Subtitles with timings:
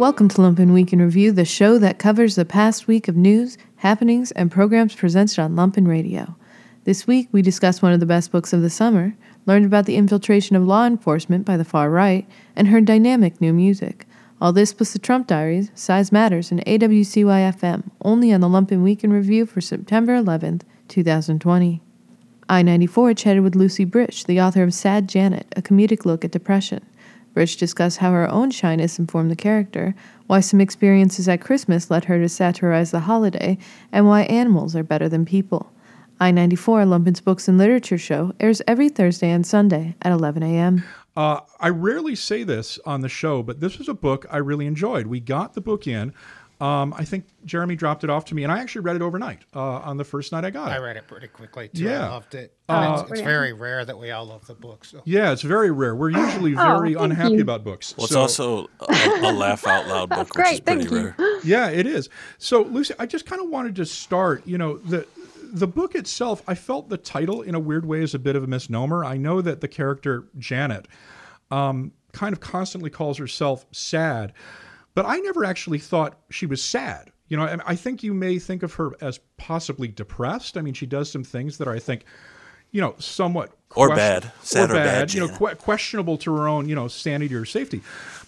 [0.00, 3.58] Welcome to Lumpen Week in Review, the show that covers the past week of news,
[3.76, 6.36] happenings, and programs presented on Lumpen Radio.
[6.84, 9.14] This week, we discuss one of the best books of the summer,
[9.44, 12.26] learned about the infiltration of law enforcement by the far right,
[12.56, 14.06] and heard dynamic new music.
[14.40, 19.04] All this plus the Trump Diaries, Size Matters, and AWCYFM, only on the Lumpen Week
[19.04, 21.82] in Review for September 11th, 2020.
[22.48, 26.30] I 94 chatted with Lucie Britsch, the author of Sad Janet, a comedic look at
[26.30, 26.86] depression.
[27.34, 29.94] Britsch discussed how her own shyness informed the character,
[30.26, 33.58] why some experiences at Christmas led her to satirize the holiday,
[33.92, 35.72] and why animals are better than people.
[36.22, 40.84] I 94, Lumpen's Books and Literature Show, airs every Thursday and Sunday at 11 a.m.
[41.16, 44.66] Uh, I rarely say this on the show, but this was a book I really
[44.66, 45.06] enjoyed.
[45.06, 46.12] We got the book in.
[46.60, 49.40] Um, I think Jeremy dropped it off to me, and I actually read it overnight
[49.56, 50.74] uh, on the first night I got it.
[50.74, 51.84] I read it pretty quickly too.
[51.84, 52.06] Yeah.
[52.06, 52.54] I loved it.
[52.68, 54.84] Uh, it's, it's very rare that we all love the book.
[54.84, 55.96] So Yeah, it's very rare.
[55.96, 57.40] We're usually Oh, very thank unhappy you.
[57.42, 57.94] about books.
[57.96, 61.14] Well, it's also a, a laugh out loud book, That's which is great, pretty you.
[61.18, 61.40] rare.
[61.44, 62.10] yeah, it is.
[62.36, 64.46] So, Lucie, I just kind of wanted to start.
[64.46, 65.06] You know, the
[65.52, 66.42] the book itself.
[66.46, 69.02] I felt the title in a weird way is a bit of a misnomer.
[69.04, 70.86] I know that the character Janet
[71.50, 74.32] um, kind of constantly calls herself sad,
[74.94, 77.10] but I never actually thought she was sad.
[77.28, 80.56] You know, and I think you may think of her as possibly depressed.
[80.56, 82.04] I mean, she does some things that are, I think,
[82.72, 84.32] you know, somewhat Or question- bad.
[84.42, 85.38] Sad or bad, you know, Janet.
[85.38, 87.82] que- questionable to her own, you know, sanity or safety.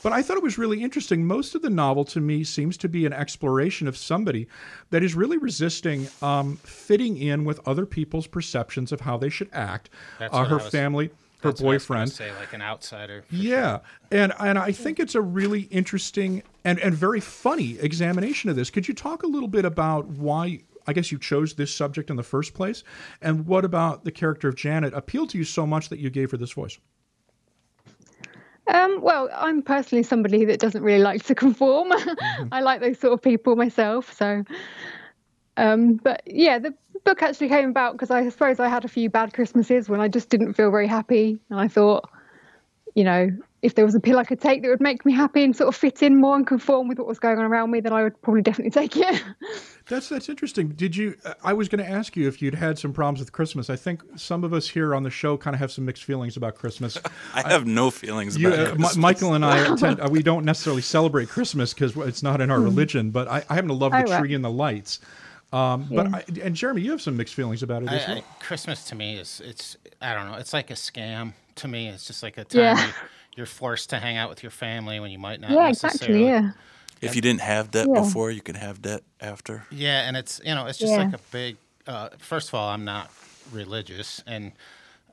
[0.04, 1.26] But I thought it was really interesting.
[1.26, 4.46] Most of the novel, to me, seems to be an exploration of somebody
[4.90, 9.48] that is really resisting um, fitting in with other people's perceptions of how they should
[9.52, 9.90] act.
[10.20, 12.12] That's Uh, what her I was- family, her that's what I was boyfriend.
[12.12, 13.22] say like an outsider.
[13.22, 18.50] for Yeah, and and I think it's a really interesting and and very funny examination
[18.50, 18.70] of this.
[18.70, 20.60] Could you talk a little bit about why?
[20.86, 22.82] I guess you chose this subject in the first place,
[23.20, 26.32] and what about the character of Janet appealed to you so much that you gave
[26.32, 26.78] her this voice?
[28.68, 31.90] Um, well, I'm personally somebody that doesn't really like to conform.
[31.90, 32.48] Mm-hmm.
[32.52, 34.12] I like those sort of people myself.
[34.12, 34.44] So,
[35.56, 36.74] um, but yeah, the
[37.04, 40.08] book actually came about because I suppose I had a few bad Christmases when I
[40.08, 42.08] just didn't feel very happy, and I thought,
[42.94, 43.30] you know,
[43.62, 45.68] if there was a pill I could take that would make me happy and sort
[45.68, 48.02] of fit in more and conform with what was going on around me, then I
[48.02, 49.22] would probably definitely take it.
[49.88, 50.68] That's that's interesting.
[50.70, 51.16] Did you?
[51.24, 53.68] uh, I was going to ask you if you'd had some problems with Christmas.
[53.70, 56.36] I think some of us here on the show kind of have some mixed feelings
[56.36, 56.98] about Christmas.
[57.34, 58.78] I have no feelings You, about uh, it.
[58.78, 62.50] Mi- Michael and I, tend, uh, we don't necessarily celebrate Christmas because it's not in
[62.50, 63.10] our religion.
[63.10, 64.18] But I, I happen to love the Oh, right.
[64.20, 65.00] tree and the lights.
[65.52, 68.18] Um, But I, and Jeremy, you have some mixed feelings about it as I, well.
[68.18, 70.38] I, Christmas to me is it's I don't know.
[70.38, 71.88] It's like a scam to me.
[71.88, 72.86] It's just like a time Yeah.
[72.86, 72.92] you,
[73.36, 75.50] you're forced to hang out with your family when you might not.
[75.50, 76.24] yeah, exactly.
[76.24, 76.52] Yeah.
[77.00, 78.00] if you didn't have debt Yeah.
[78.00, 79.66] before, you can have debt after.
[79.70, 81.04] Yeah, and it's you know it's just Yeah.
[81.04, 81.56] like a big.
[81.86, 83.10] Uh, first of all, I'm not
[83.52, 84.52] religious, and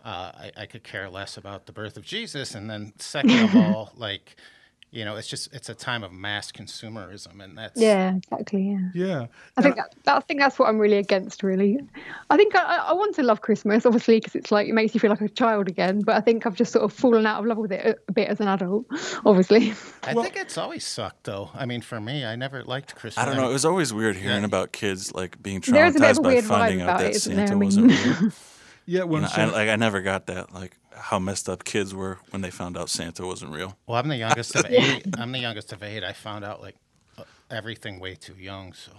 [0.06, 2.56] uh, I, I could care less about the birth of Jesus.
[2.56, 4.36] And then second of all, like
[4.92, 8.70] you know, it's just it's a time of mass consumerism, and that's Yeah, exactly.
[8.72, 8.90] Yeah.
[9.06, 9.26] Yeah.
[9.56, 11.44] I think that, that, I think that's what I'm really against.
[11.44, 11.80] Really,
[12.32, 15.00] I think I, I want to love Christmas, obviously, because it's like it makes you
[15.00, 16.02] feel like a child again.
[16.02, 18.12] But I think I've just sort of fallen out of love with it a, a
[18.12, 18.86] bit as an adult,
[19.26, 19.72] obviously.
[20.04, 21.52] I think it's always sucked though.
[21.54, 23.24] I mean, for me, I never liked Christmas.
[23.24, 23.50] I don't know.
[23.50, 24.46] It was always weird hearing Yeah.
[24.46, 27.16] about kids like being There is a bit of traumatized by finding out that it,
[27.16, 27.48] isn't there?
[27.48, 28.32] Santa I mean- wasn't real.
[28.86, 29.04] Yeah.
[29.04, 30.52] When You know, I, some- like I never got that.
[30.52, 33.78] Like how messed up kids were when they found out Santa wasn't real.
[33.88, 35.06] Well, I'm the youngest of eight.
[35.18, 36.04] I'm the youngest of eight.
[36.04, 36.76] I found out like
[37.18, 38.74] uh, everything way too young.
[38.74, 38.92] So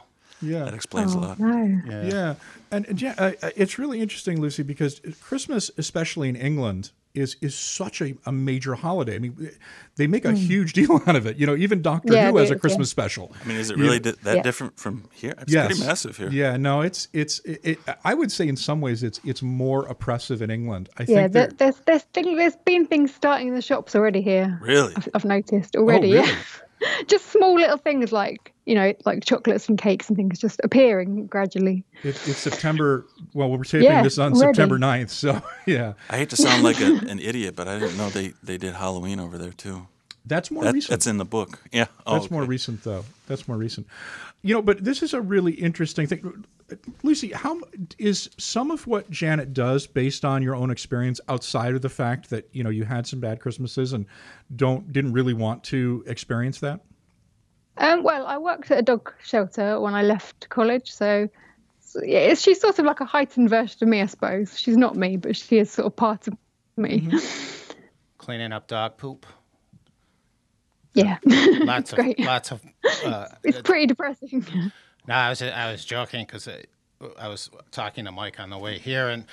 [0.43, 0.65] yeah.
[0.65, 1.39] That explains a Oh, lot.
[1.39, 2.03] no.
[2.03, 2.35] Yeah,
[2.71, 7.55] and, and yeah, uh, it's really interesting, Lucie, because Christmas, especially in England, is is
[7.55, 9.17] such a, a major holiday.
[9.17, 9.51] I mean,
[9.97, 10.37] they make a mm.
[10.37, 11.37] huge deal out of it.
[11.37, 12.15] You know, even Doctor.
[12.15, 13.33] Yeah, Who has a is, Christmas special.
[13.43, 14.43] I mean, is it really di- that Yeah.
[14.43, 15.35] different from here?
[15.39, 15.67] It's Yes.
[15.67, 16.31] pretty massive here.
[16.31, 19.87] Yeah, no, it's it's it, it, I would say in some ways it's it's more
[19.87, 20.89] oppressive in England.
[20.99, 24.23] I Yeah, think there, there's there's thing, there's been things starting in the shops already
[24.23, 24.59] here.
[24.63, 24.93] Really?
[24.97, 26.17] I've, I've noticed already.
[26.17, 26.29] Oh, really?
[26.81, 30.61] Yeah, just small little things like you know, like chocolates and cakes and things just
[30.65, 31.85] appearing gradually.
[32.05, 33.05] it, it's September.
[33.35, 34.55] Well, we're taping Yeah, this on already.
[34.55, 37.97] September 9th, so yeah, I hate to sound like a, an idiot, but I didn't
[37.99, 39.89] know they, they did Halloween over there too.
[40.25, 40.91] that's more That, recent.
[40.91, 41.59] that's in the book.
[41.73, 41.87] Yeah.
[42.07, 43.05] Oh, That's more recent, though.
[43.27, 43.87] That's more recent.
[44.43, 46.45] You know, but this is a really interesting thing.
[47.03, 47.61] Lucie, how
[47.99, 52.31] is some of what Janet does based on your own experience outside of the fact
[52.31, 54.07] that you know you had some bad Christmases and
[54.55, 56.81] don't didn't really want to experience that?
[57.81, 61.29] Um, well, I worked at a dog shelter when I left college, so,
[61.81, 64.57] so yeah, she's sort of like a heightened version of me, I suppose.
[64.59, 66.37] She's not me, but she is sort of part of
[66.77, 67.01] me.
[67.01, 67.73] Mm-hmm.
[68.19, 69.27] cleaning up dog poop.
[70.95, 72.21] Yeah, Lots of great.
[72.21, 72.61] lots of.
[73.05, 74.45] Uh, it's pretty depressing.
[75.09, 76.65] No, I was I was joking because I,
[77.19, 79.25] I was talking to Mike on the way here, and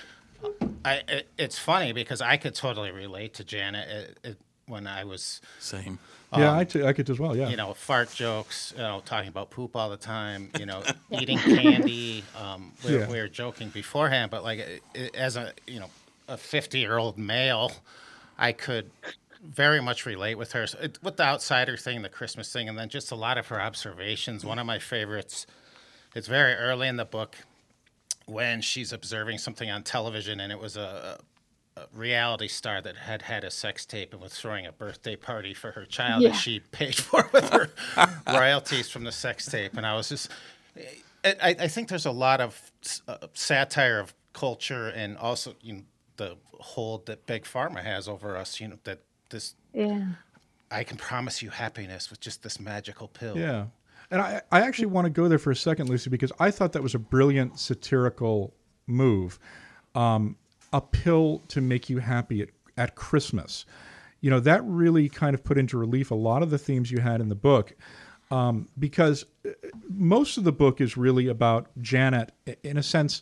[0.86, 3.90] I it, it's funny because I could totally relate to Janet.
[3.90, 6.00] It, it, when I was Same.
[6.36, 7.36] Yeah, I, t- I could as well.
[7.36, 7.46] Yeah.
[7.46, 10.84] Um, you know, fart jokes, you know, talking about poop all the time, you know,
[11.12, 12.24] eating candy.
[12.36, 13.10] Um, we, were- Yeah.
[13.10, 14.82] we were joking beforehand, but like
[15.14, 15.90] as a, you know,
[16.28, 17.72] a 50 year old male,
[18.38, 18.92] I could
[19.44, 22.78] very much relate with her So it, with the outsider thing, the Christmas thing, and
[22.78, 24.44] then just a lot of her observations.
[24.44, 25.48] One of my favorites,
[26.16, 27.36] it's very early in the book
[28.26, 31.24] when she's observing something on television, and it was a, a
[31.94, 35.72] reality star that had had a sex tape and was throwing a birthday party for
[35.72, 36.30] her child Yeah.
[36.30, 37.70] that she paid for with her
[38.28, 39.76] royalties from the sex tape.
[39.78, 40.30] And I was just,
[41.24, 42.72] I, I think there's a lot of
[43.08, 45.82] uh, satire of culture and also you know,
[46.18, 48.60] the hold that big pharma has over us.
[48.60, 50.06] You know that this Yeah.
[50.72, 53.38] I can promise you happiness with just this magical pill.
[53.38, 53.68] Yeah.
[54.10, 56.72] And I, I actually want to go there for a second, Lucie, because I thought
[56.74, 58.54] that was a brilliant satirical
[58.88, 59.38] move.
[59.96, 60.38] Um,
[60.74, 63.66] a pill to make you happy at, at Christmas.
[64.22, 67.00] You know, that really kind of put into relief a lot of the themes you
[67.00, 67.74] had in the book.
[68.30, 69.52] Um, because uh,
[69.90, 72.34] most of the book is really about Janet,
[72.64, 73.22] in a sense,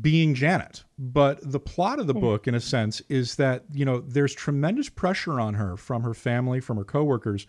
[0.00, 0.84] being Janet.
[0.98, 4.88] But the plot of the book, in a sense, is that, you know, there's tremendous
[4.88, 7.46] pressure on her from her family, from her coworkers,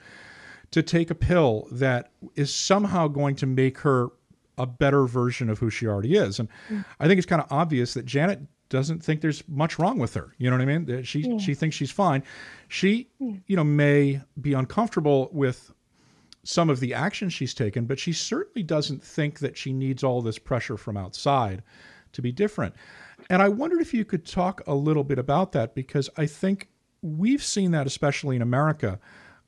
[0.72, 4.10] to take a pill that is somehow going to make her
[4.58, 6.40] a better version of who she already is.
[6.40, 6.50] And
[7.00, 8.42] I think it's kind of obvious that Janet
[8.74, 10.34] doesn't think there's much wrong with her.
[10.40, 11.04] You know what I mean?
[11.04, 12.24] She she thinks she's fine.
[12.68, 15.72] She, you know, may be uncomfortable with
[16.44, 20.22] some of the actions she's taken, but she certainly doesn't think that she needs all
[20.24, 21.62] this pressure from outside
[22.14, 22.74] to be different.
[23.30, 26.70] And I wondered if you could talk a little bit about that because I think
[27.04, 29.00] we've seen that, especially in America.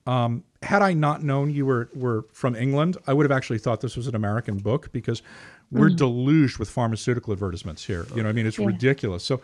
[0.07, 3.81] Um, had I not known you were, were from England, I would have actually thought
[3.81, 5.23] this was an American book because
[5.71, 5.95] we're mm-hmm.
[5.95, 8.05] deluged with pharmaceutical advertisements here.
[8.11, 9.23] You know, what I mean, it's ridiculous.
[9.23, 9.41] So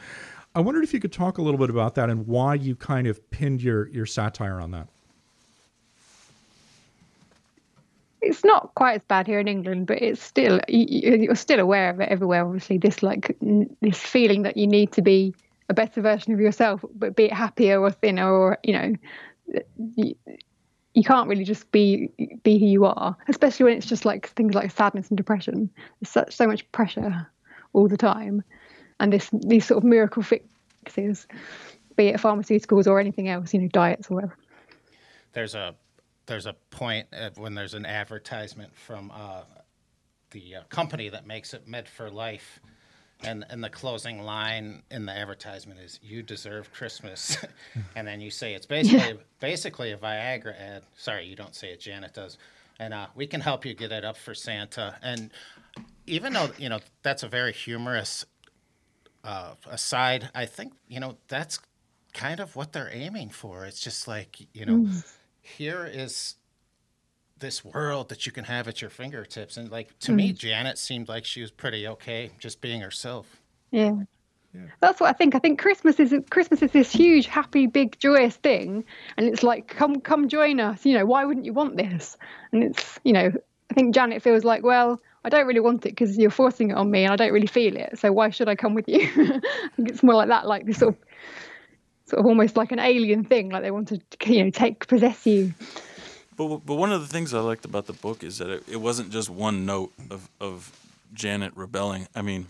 [0.56, 3.08] I wondered if you could talk a little bit about that and why you kind
[3.08, 4.88] of pinned your, your satire on that.
[8.22, 11.60] It's not quite as bad here in England, but it's still you- you- you're still
[11.60, 12.46] aware of it everywhere.
[12.46, 13.36] Obviously, this like
[13.82, 15.34] this feeling that you need to be
[15.70, 18.96] a better version of yourself, but be it happier or thinner, or you know,
[20.94, 22.10] you, can't really just be
[22.44, 23.16] be who you are.
[23.28, 25.70] Especially when it's just like things like sadness and depression.
[26.00, 27.28] There's such so much pressure
[27.74, 28.44] all the time,
[29.00, 31.28] and this these sort of miracle fixes,
[31.96, 34.38] be it pharmaceuticals or anything else, you know, diets or whatever.
[35.34, 35.76] There's a
[36.26, 39.44] there's a point at when there's an advertisement from uh,
[40.32, 42.60] the uh, company that makes it Med for Life,
[43.24, 47.38] and and the closing line in the advertisement is "You deserve Christmas,"
[47.96, 50.84] and then you say it's basically basically a Viagra ad.
[50.98, 51.80] Sorry, you don't say it.
[51.80, 52.38] Janet does,
[52.80, 54.96] and uh, we can help you get it up for Santa.
[55.02, 55.32] And
[56.08, 58.26] even though you know that's a very humorous
[59.24, 61.60] uh, aside, I think you know that's
[62.14, 63.66] kind of what they're aiming for.
[63.66, 64.88] It's just like you know,
[65.42, 66.36] here is
[67.42, 70.38] this world that you can have at your fingertips, and like to me, mm.
[70.38, 73.42] Janet seemed like she was pretty okay just being herself.
[73.72, 73.96] Yeah.
[74.82, 75.36] That's what I think.
[75.36, 78.84] I think Christmas is Christmas is this huge, happy, big, joyous thing,
[79.18, 80.86] and it's like, come, come, join us.
[80.86, 82.18] You know, why wouldn't you want this?
[82.52, 83.32] And it's, you know,
[83.70, 86.78] I think Janet feels like, well, I don't really want it because you're forcing it
[86.78, 87.98] on me, and I don't really feel it.
[88.00, 89.02] So why should I come with you?
[89.16, 91.00] I think it's more like that, like this sort of,
[92.06, 95.26] sort of almost like an alien thing, like they want to, you know, take possess
[95.26, 95.54] you.
[96.48, 98.78] But but one of the things I liked about the book is that it, it
[98.78, 100.72] wasn't just one note of of
[101.14, 102.08] Janet rebelling.
[102.16, 102.48] I mean,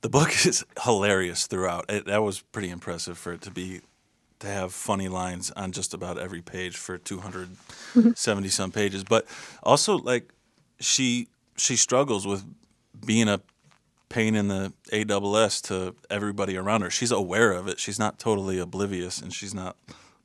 [0.00, 1.86] the book is hilarious throughout.
[1.88, 3.80] It, that was pretty impressive for it to be
[4.40, 9.04] to have funny lines on just about every page for 270 some pages.
[9.04, 9.26] But
[9.62, 10.32] also like
[10.80, 12.44] she she struggles with
[13.04, 13.40] being a
[14.08, 16.90] pain in the ass to everybody around her.
[16.90, 17.78] She's aware of it.
[17.78, 19.76] She's not totally oblivious and she's not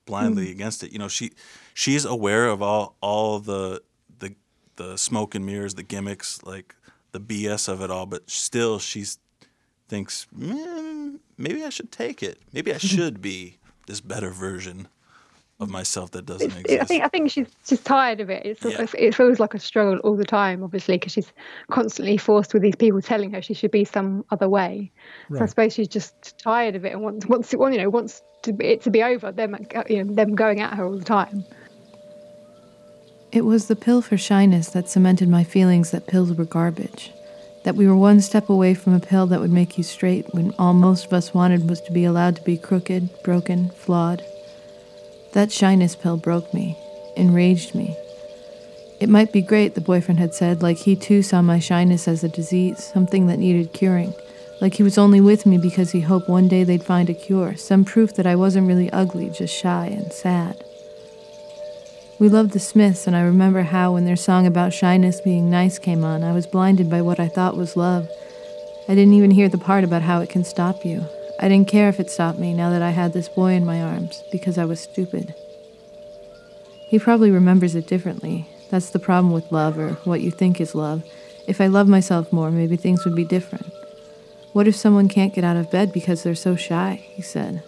[0.08, 0.92] blindly against it.
[0.92, 1.34] You know, she
[1.76, 3.84] she's aware of all all the
[4.18, 4.34] the
[4.78, 6.76] the smoke and mirrors, the gimmicks, like
[7.12, 9.20] the BS of it all, but still she's
[9.88, 12.42] thinks "Mm, maybe I should take it.
[12.52, 14.88] Maybe I should be this better version
[15.60, 16.82] of myself that doesn't It's, exist.
[16.82, 18.46] I think I think she's just tired of it.
[18.46, 18.86] It's sort Yeah.
[18.98, 21.32] it feels like a struggle all the time, obviously, because she's
[21.72, 24.92] constantly forced with these people telling her she should be some other way.
[25.34, 27.90] So I suppose she's just tired of it and wants wants it, well, you know
[27.90, 29.32] wants to be, it to be over.
[29.32, 29.56] Them
[29.90, 31.44] you know them going at her all the time.
[33.32, 37.12] It was the pill for shyness that cemented my feelings that pills were garbage.
[37.64, 40.54] That we were one step away from a pill that would make you straight when
[40.58, 44.24] all most of us wanted was to be allowed to be crooked, broken, flawed.
[45.38, 46.76] That shyness pill broke me,
[47.16, 47.96] enraged me.
[49.00, 52.24] It might be great, the boyfriend had said, like he too saw my shyness as
[52.24, 54.16] a disease, something that needed curing.
[54.62, 57.56] Like he was only with me because he hoped one day they'd find a cure,
[57.56, 60.64] some proof that I wasn't really ugly, just shy and sad.
[62.18, 65.78] We loved the Smiths, and I remember how, when their song about shyness being nice
[65.78, 68.10] came on, I was blinded by what I thought was love.
[68.90, 71.06] I didn't even hear the part about how it can stop you.
[71.40, 73.82] I didn't care if it stopped me now that I had this boy in my
[73.82, 75.36] arms, because I was stupid.
[76.88, 78.48] He probably remembers it differently.
[78.70, 81.04] That's the problem with love, or what you think is love.
[81.48, 83.72] If I loved myself more, maybe things would be different.
[84.54, 87.06] What if someone can't get out of bed because they're so shy?
[87.14, 87.62] He said.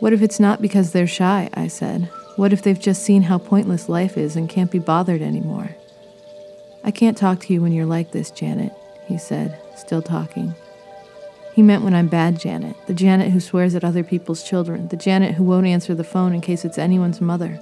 [0.00, 1.50] What if it's not because they're shy?
[1.54, 2.08] I said.
[2.36, 5.76] What if they've just seen how pointless life is and can't be bothered anymore?
[6.82, 8.72] I can't talk to you when you're like this, Janet,
[9.06, 10.54] he said, still talking.
[11.54, 14.96] He meant when I'm bad Janet, the Janet who swears at other people's children, the
[14.96, 17.60] Janet who won't answer the phone in case it's anyone's mother,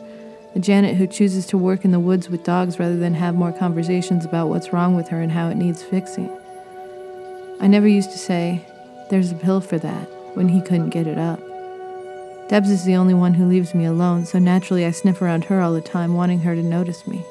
[0.54, 3.52] the Janet who chooses to work in the woods with dogs rather than have more
[3.52, 6.30] conversations about what's wrong with her and how it needs fixing.
[7.60, 8.64] I never used to say,
[9.10, 11.38] There's a pill for that, when he couldn't get it up.
[12.48, 15.60] Debs is the only one who leaves me alone, so naturally I sniff around her
[15.60, 17.26] all the time, wanting her to notice me.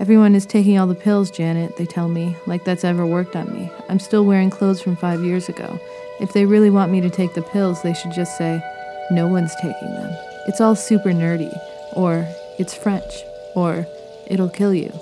[0.00, 3.52] Everyone is taking all the pills, Janet, they tell me, like that's ever worked on
[3.52, 3.70] me.
[3.88, 5.78] I'm still wearing clothes from five years ago.
[6.20, 8.62] If they really want me to take the pills, they should just say,
[9.10, 10.10] no one's taking them.
[10.48, 11.56] It's all super nerdy,
[11.92, 12.26] or
[12.58, 13.22] it's French,
[13.54, 13.86] or
[14.26, 14.92] it'll kill you.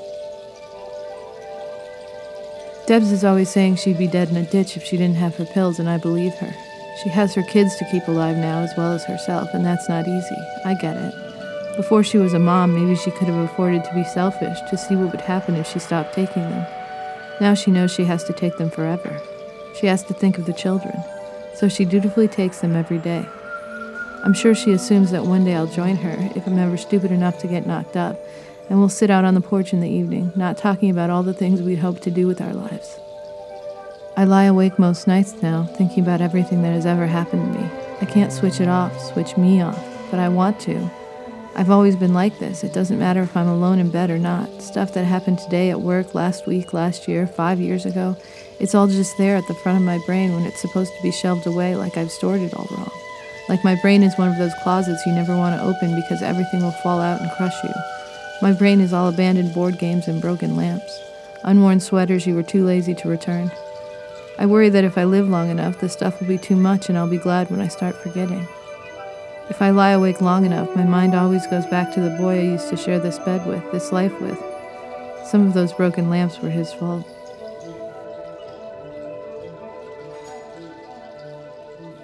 [2.87, 5.47] Debs is always saying she'd be dead in a ditch if she didn't have her
[5.47, 6.53] pills, and I believe her.
[7.03, 10.09] She has her kids to keep alive now as well as herself, and that's not
[10.09, 10.37] easy.
[10.65, 11.30] I get it.
[11.81, 14.97] Before she was a mom, maybe she could have afforded to be selfish, to see
[14.97, 16.67] what would happen if she stopped taking them.
[17.41, 19.19] Now she knows she has to take them forever.
[19.81, 21.03] She has to think of the children,
[21.55, 23.25] so she dutifully takes them every day.
[24.23, 27.39] I'm sure she assumes that one day I'll join her if I'm ever stupid enough
[27.39, 28.21] to get knocked up,
[28.69, 31.33] and we'll sit out on the porch in the evening, not talking about all the
[31.33, 33.01] things we'd hoped to do with our lives.
[34.19, 37.71] I lie awake most nights now, thinking about everything that has ever happened to me.
[38.03, 40.91] I can't switch it off, switch me off, but I want to.
[41.61, 42.65] I've always been like this.
[42.65, 44.63] It doesn't matter if I'm alone in bed or not.
[44.63, 48.17] Stuff that happened today at work, last week, last year, five years ago,
[48.59, 51.13] it's all just there at the front of my brain when it's supposed to be
[51.13, 52.91] shelved away like I've stored it all wrong.
[53.51, 56.63] Like my brain is one of those closets you never want to open because everything
[56.63, 57.75] will fall out and crush you.
[58.41, 60.99] My brain is all abandoned board games and broken lamps,
[61.45, 63.53] unworn sweaters you were too lazy to return.
[64.39, 66.97] I worry that if I live long enough, the stuff will be too much and
[66.97, 68.49] I'll be glad when I start forgetting.
[69.51, 72.43] If I lie awake long enough, my mind always goes back to the boy I
[72.43, 74.39] used to share this bed with, this life with.
[75.27, 77.05] Some of those broken lamps were his fault.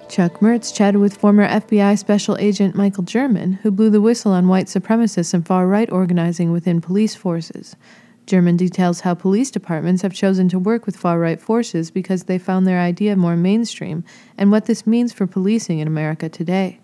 [0.09, 4.49] Chuck Mertz chatted with former FBI Special Agent Michael German, who blew the whistle on
[4.49, 7.77] white supremacists and far right organizing within police forces.
[8.25, 12.37] German details how police departments have chosen to work with far right forces because they
[12.37, 14.03] found their idea more mainstream
[14.37, 16.81] and what this means for policing in America today.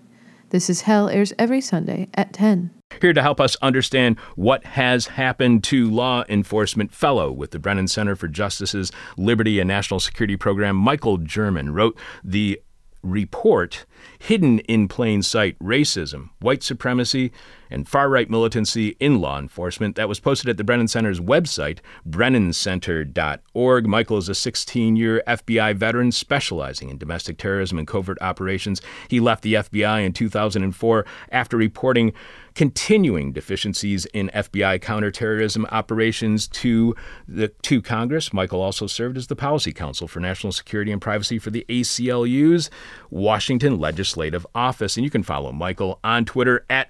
[0.53, 2.69] This is Hell airs every Sunday at 10.
[3.01, 7.87] Here to help us understand what has happened to law enforcement fellow with the Brennan
[7.87, 12.61] Center for Justice's Liberty and National Security Program, Michael German, wrote the
[13.01, 13.87] report
[14.19, 17.31] Hidden in Plain Sight Racism, White Supremacy,
[17.73, 21.79] and Far Right Militancy in Law Enforcement that was posted at the Brennan Center's website,
[22.07, 23.87] brennancenter.org.
[23.87, 28.81] Michael is a 16 year FBI veteran specializing in domestic terrorism and covert operations.
[29.07, 32.13] He left the FBI in 2004 after reporting
[32.55, 36.95] continuing deficiencies in FBI counterterrorism operations to
[37.27, 38.33] the to Congress.
[38.33, 42.69] Michael also served as the policy counsel for national security and privacy for the ACLU's
[43.09, 44.97] Washington Legislative Office.
[44.97, 46.89] And you can follow Michael on Twitter at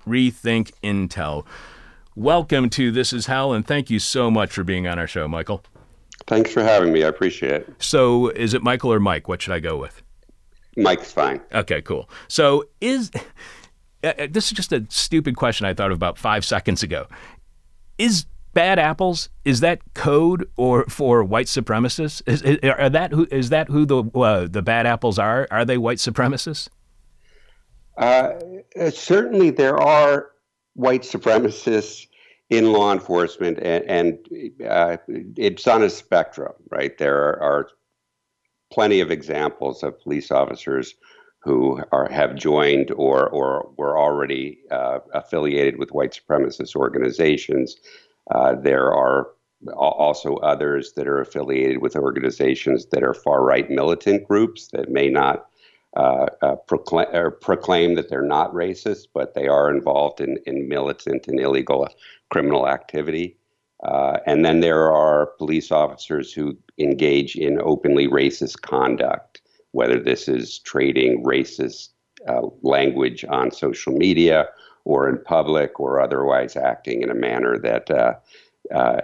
[0.82, 1.46] RethinkIntel.
[2.16, 5.28] Welcome to This Is Hell, and thank you so much for being on our show,
[5.28, 5.64] Michael.
[6.28, 7.04] Thanks for having me.
[7.04, 7.74] I appreciate it.
[7.80, 9.28] So, is it Michael or Mike?
[9.28, 10.02] What should I go with?
[10.78, 11.42] Mike's fine.
[11.54, 12.10] Okay, cool.
[12.28, 13.12] So, is
[14.04, 17.08] uh, uh, this is just a stupid question I thought of about five seconds ago.
[17.98, 22.22] Is bad apples is that code or for white supremacists?
[22.28, 25.48] Is, is are that who is that who the uh, the bad apples are?
[25.52, 26.70] Are they white supremacists?
[27.98, 28.34] Uh,
[28.92, 30.33] certainly, there are
[30.76, 32.08] white supremacists
[32.50, 34.20] in law enforcement, and, and
[34.68, 34.98] uh,
[35.38, 36.98] it's on a spectrum, right?
[36.98, 37.70] There are, are,
[38.72, 40.96] plenty of examples of police officers
[41.44, 47.76] who are have joined or or were already uh, affiliated with white supremacist organizations.
[48.32, 49.28] Uh, there are
[49.76, 55.08] also others that are affiliated with organizations that are far right militant groups that may
[55.08, 55.46] not
[55.96, 57.08] uh, uh, proclaim,
[57.42, 61.88] proclaim, that they're not racist, but they are involved in, in militant and illegal
[62.32, 63.38] criminal activity.
[63.84, 70.28] Uh, and then there are police officers who engage in openly racist conduct, whether this
[70.28, 71.90] is trading racist
[72.28, 74.48] uh, language on social media
[74.86, 78.14] or in public or otherwise acting in a manner that uh,
[78.74, 79.02] uh,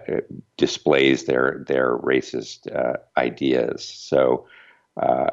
[0.58, 2.68] displays their their racist
[3.18, 3.84] ideas.
[3.84, 4.48] So
[5.02, 5.30] uh,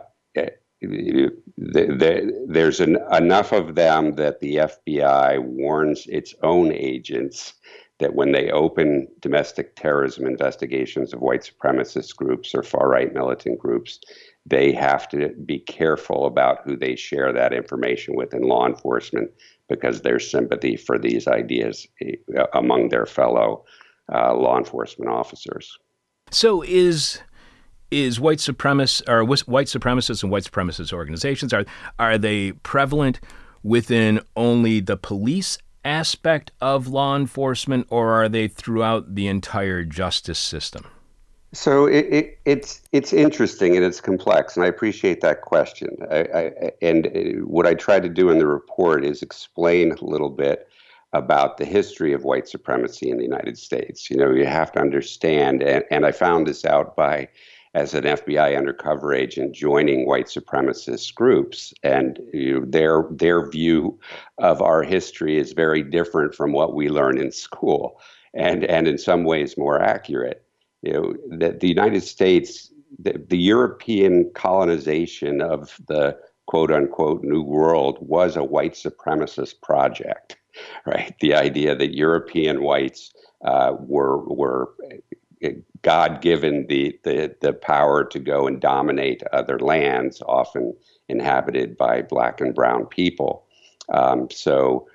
[0.82, 7.54] there's an, enough of them that the FBI warns its own agents
[7.98, 13.58] that when they open domestic terrorism investigations of white supremacist groups or far right militant
[13.58, 14.00] groups,
[14.44, 19.30] they have to be careful about who they share that information with in law enforcement
[19.68, 21.86] because there's sympathy for these ideas
[22.38, 23.64] uh, among their fellow
[24.12, 25.78] uh, law enforcement officers.
[26.30, 27.20] So is
[27.90, 31.64] is white supremacist or white supremacists and white supremacist organizations are
[31.98, 33.20] are they prevalent
[33.62, 40.38] within only the police aspect of law enforcement or are they throughout the entire justice
[40.38, 40.84] system?
[41.52, 45.96] So it, it, it's it's interesting and it's complex, and I appreciate that question.
[46.10, 47.08] I, I, and
[47.46, 50.68] what I try to do in the report is explain a little bit
[51.12, 54.10] about the history of white supremacy in the United States.
[54.10, 57.28] You know, you have to understand, and, and I found this out by
[57.76, 64.00] as an FBI undercover agent joining white supremacist groups, and you know, their their view
[64.38, 68.00] of our history is very different from what we learn in school,
[68.32, 70.42] and and in some ways more accurate.
[70.80, 76.16] You know, that the United States, the, the European colonization of the
[76.46, 80.38] quote unquote New World was a white supremacist project,
[80.86, 81.14] right?
[81.20, 83.12] The idea that European whites
[83.44, 84.70] uh, were were
[85.82, 90.74] God given the, the, the power to go and dominate other lands, often
[91.08, 93.46] inhabited by black and brown people.
[93.92, 94.88] Um, so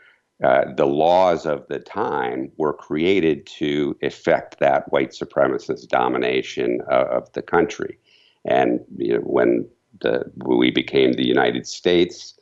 [0.44, 7.06] uh, the laws of the time were created to effect that white supremacist domination uh,
[7.12, 8.00] of the country.
[8.44, 9.68] And you know, when
[10.02, 12.40] the, we became the United States,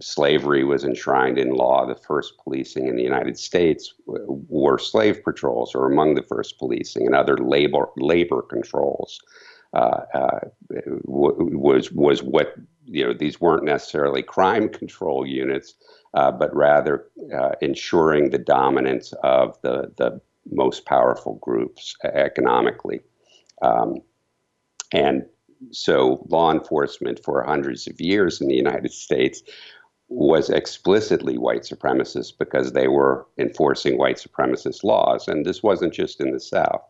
[0.00, 1.86] slavery was enshrined in law.
[1.86, 7.06] The first policing in the United States were slave patrols, or among the first policing,
[7.06, 9.20] and other labor labor controls.
[9.74, 10.40] Uh, uh,
[11.04, 13.12] was was what you know.
[13.12, 15.74] These weren't necessarily crime control units,
[16.14, 23.00] uh, but rather uh, ensuring the dominance of the the most powerful groups economically.
[23.62, 24.00] Um,
[24.92, 25.24] and
[25.70, 29.42] so law enforcement for hundreds of years in the United States
[30.14, 35.26] was explicitly white supremacist because they were enforcing white supremacist laws.
[35.26, 36.82] And this wasn't just in the South.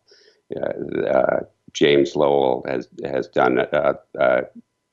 [0.56, 1.40] Uh,
[1.72, 4.44] James Loewen has, has done an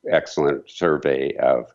[0.09, 1.73] excellent survey of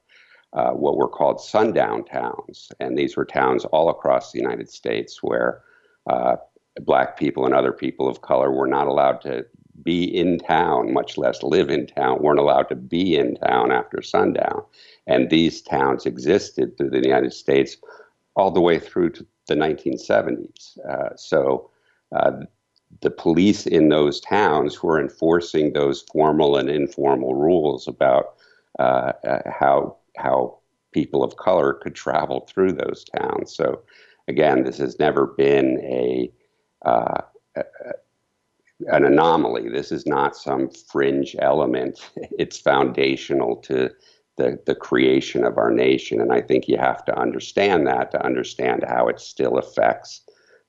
[0.53, 2.71] uh, what were called sundown towns.
[2.79, 5.63] And these were towns all across the United States where
[6.09, 6.37] uh,
[6.83, 9.45] black people and other people of color were not allowed to
[9.85, 14.03] be in town, much less live in town, weren't allowed to be in town after
[14.03, 14.65] sundown.
[15.07, 17.77] And these towns existed through the United States
[18.37, 20.79] all the way through to the 1970s.
[20.89, 21.71] Uh, so
[22.17, 22.33] uh,
[23.03, 28.35] the police in those towns were enforcing those formal and informal rules about
[28.79, 30.59] uh, uh how how
[30.93, 33.55] people of color could travel through those towns.
[33.55, 33.83] So
[34.29, 36.33] again, this has never been a,
[36.87, 37.21] uh,
[37.57, 37.63] a
[38.89, 39.69] an anomaly.
[39.69, 42.01] This is not some fringe element.
[42.39, 43.91] It's foundational to
[44.37, 46.21] the, the creation of our nation.
[46.21, 50.23] And I think you have to understand that to understand how it still affects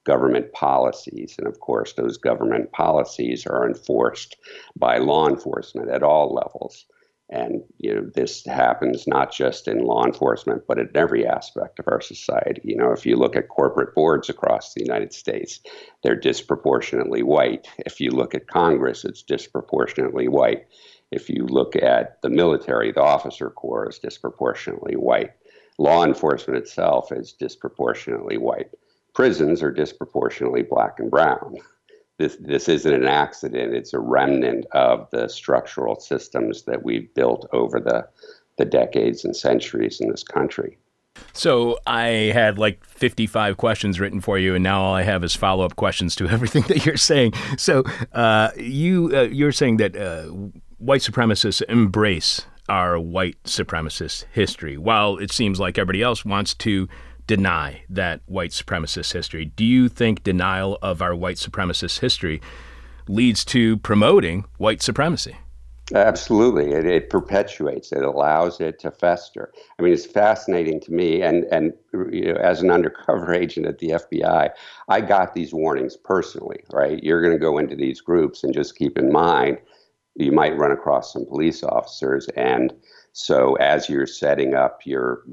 [0.06, 1.36] government policies.
[1.38, 4.38] And of course, those government policies are enforced
[4.76, 6.86] by law enforcement at all levels.
[7.30, 11.88] And you know, this happens not just in law enforcement, but in every aspect of
[11.88, 12.62] our society.
[12.64, 15.60] You know, if you look at corporate boards across the United States,
[16.04, 17.68] they're disproportionately white.
[17.80, 20.68] If you look at Congress, it's disproportionately white.
[21.12, 25.32] If you look at the military, the officer corps is disproportionately white.
[25.78, 28.70] Law enforcement itself is disproportionately white.
[29.14, 31.56] Prisons are disproportionately black and brown.
[32.18, 37.48] This, this isn't an accident, it's a remnant of the structural systems that we've built
[37.52, 38.08] over the,
[38.58, 40.78] the decades and centuries in this country.
[41.34, 45.36] So I had like 55 questions written for you, and now all I have is
[45.36, 47.34] follow up questions to everything that you're saying.
[47.58, 50.24] So uh, you uh, you're saying that uh,
[50.78, 56.88] white supremacists embrace our white supremacist history, while it seems like everybody else wants to
[57.28, 59.46] deny that white supremacist history.
[59.46, 62.42] Do you think denial of our white supremacist history
[63.08, 65.38] leads to promoting white supremacy?
[65.94, 67.92] Absolutely, it, it, perpetuates.
[67.92, 69.54] It allows it to fester.
[69.78, 71.22] I mean, it's fascinating to me.
[71.22, 71.74] And and
[72.12, 74.50] you know, as an undercover agent at the FBI,
[74.90, 76.64] I got these warnings personally.
[76.74, 79.60] Right, you're going to go into these groups, and just keep in mind,
[80.16, 82.28] you might run across some police officers.
[82.36, 82.74] And
[83.18, 85.24] so, as you're setting up your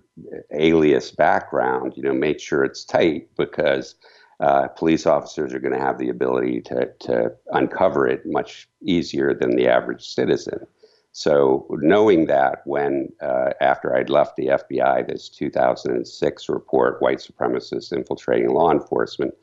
[0.53, 3.97] alias background, you know, make sure it's tight because
[4.39, 9.35] uh, police officers are going to have the ability to, to uncover it much easier
[9.35, 10.65] than the average citizen.
[11.11, 17.93] So, knowing that when, uh, after I'd left the FBI, this 2006 report, White Supremacists
[17.93, 19.35] Infiltrating Law Enforcement,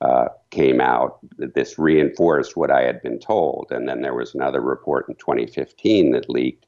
[0.00, 3.72] uh, came out, this reinforced what I had been told.
[3.72, 6.66] And then there was another report in 2015 that leaked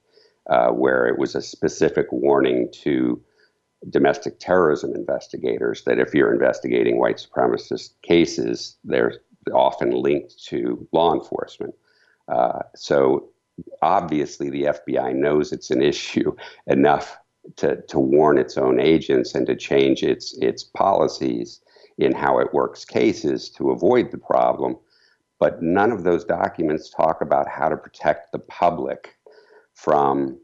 [0.49, 3.23] uh, where it was a specific warning to
[3.91, 9.15] domestic terrorism investigators that if you're investigating white supremacist cases, they're
[9.53, 11.75] often linked to law enforcement.
[12.29, 13.29] Uh, so
[13.83, 16.35] obviously, the FBI knows it's an issue
[16.67, 17.17] enough
[17.57, 21.61] to, to warn its own agents and to change its its policies
[21.99, 24.77] in how it works cases to avoid the problem.
[25.39, 29.15] But none of those documents talk about how to protect the public
[29.75, 30.39] from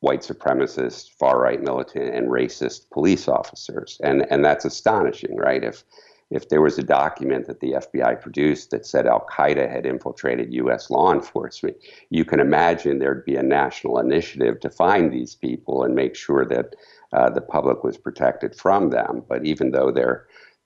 [0.00, 4.00] white supremacist, far right militant, and racist police officers.
[4.02, 5.62] And, and that's astonishing, right?
[5.62, 5.84] If,
[6.30, 10.54] if there was a document that the FBI produced that said Al Qaeda had infiltrated
[10.54, 10.88] U.S.
[10.88, 11.76] law enforcement,
[12.08, 16.46] you can imagine there'd be a national initiative to find these people and make sure
[16.46, 16.76] that
[17.12, 19.22] uh, the public was protected from them.
[19.28, 19.92] But even though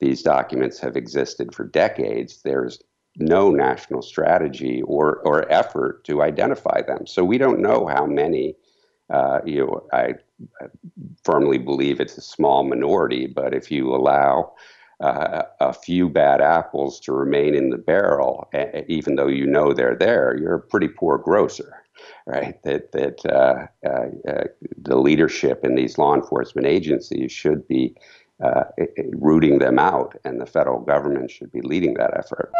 [0.00, 2.78] these documents have existed for decades, there's
[3.16, 7.06] no national strategy or, or effort to identify them.
[7.06, 8.56] So we don't know how many
[9.10, 10.14] uh, you know, I,
[11.22, 14.52] firmly believe it's a small minority, but if you allow
[15.00, 18.48] uh, a few bad apples to remain in the barrel,
[18.88, 21.84] even though you know they're there, you're a pretty poor grocer,
[22.26, 22.62] right?
[22.62, 24.44] That that uh, uh, uh
[24.78, 27.94] the leadership in these law enforcement agencies should be
[28.42, 28.64] uh,
[29.12, 32.52] rooting them out, and the federal government should be leading that effort.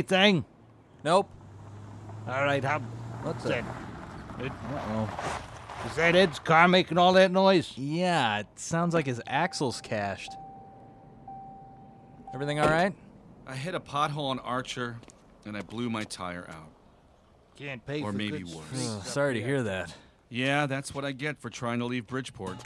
[0.00, 0.44] Anything?
[1.04, 1.28] Nope.
[2.26, 2.78] All right, how?
[3.22, 3.64] What's that?
[4.38, 4.46] that?
[4.46, 5.86] It, Uh-oh.
[5.86, 7.72] is that Ed's car making all that noise?
[7.76, 10.32] Yeah, it sounds like his axle's cashed.
[12.32, 12.94] Everything all right?
[13.46, 14.96] I hit a pothole on Archer,
[15.44, 16.70] and I blew my tire out.
[17.56, 18.66] Can't pay Or for maybe good worse.
[18.66, 19.48] streets Ugh, up sorry to here.
[19.48, 19.94] hear that.
[20.30, 22.56] Yeah, that's what I get for trying to leave Bridgeport.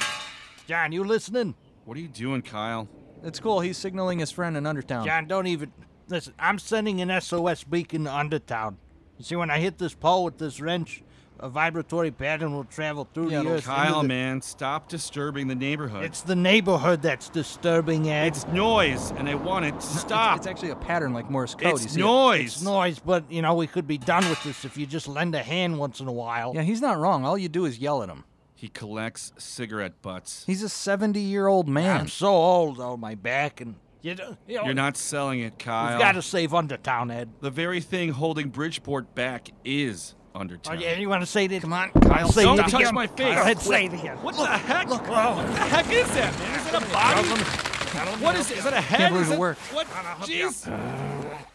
[0.69, 1.55] John, you listening?
[1.87, 2.89] What are you doing, Kyle?
[3.23, 3.61] It's cool.
[3.61, 5.05] He's signaling his friend in Undertown.
[5.07, 5.73] John, don't even
[6.09, 6.35] listen.
[6.39, 8.77] I'm sending an SOS beacon to Undertown.
[9.19, 11.03] You see, when I hit this pole with this wrench,
[11.41, 13.55] a vibratory pattern will travel through Yeah, the earth.
[13.57, 16.05] into Kyle, the- man, stop disturbing the neighborhood.
[16.05, 18.29] It's the neighborhood that's disturbing, Ed.
[18.29, 20.37] It's noise, and I want it to No, it's- stop.
[20.39, 21.65] It's, actually a pattern like Morse code.
[21.65, 22.05] you It's see it?
[22.05, 22.55] noise.
[22.55, 25.35] It's noise, but you know we could be done with this if you just lend
[25.35, 26.53] a hand once in a while.
[26.55, 27.25] Yeah, he's not wrong.
[27.25, 28.25] All you do is yell at him.
[28.55, 30.45] He collects cigarette butts.
[30.47, 32.01] He's a 70 year old man.
[32.03, 35.59] I'm so old, though, my back and you, know, you know, You're not selling it,
[35.59, 35.91] Kyle.
[35.93, 37.31] We've got to save Undertown, Ed.
[37.41, 40.81] The very thing holding Bridgeport back is Oh, Undertown.
[40.81, 41.63] yeah, you want to say it?
[41.63, 42.95] Come on, Kyle, say don't it touch again.
[42.95, 43.35] my face.
[43.37, 44.17] Go ahead, say it again.
[44.19, 44.89] What the heck?
[44.89, 46.59] Look, What the heck is that, man?
[46.61, 48.21] Is that a body?
[48.25, 48.59] What is it?
[48.59, 49.11] Is that a head?
[49.11, 49.61] believe Is it that- worked.
[49.73, 49.87] What?
[50.23, 50.69] Jeez.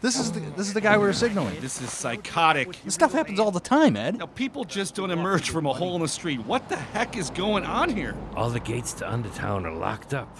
[0.01, 1.59] This is the this is the guy we were signaling.
[1.59, 2.81] This is psychotic.
[2.85, 4.17] This stuff happens all the time, Ed.
[4.19, 6.39] Now, people just don't emerge from a hole in the street.
[6.45, 8.15] What the heck is going on here?
[8.35, 10.37] All the gates to Undertown are locked up.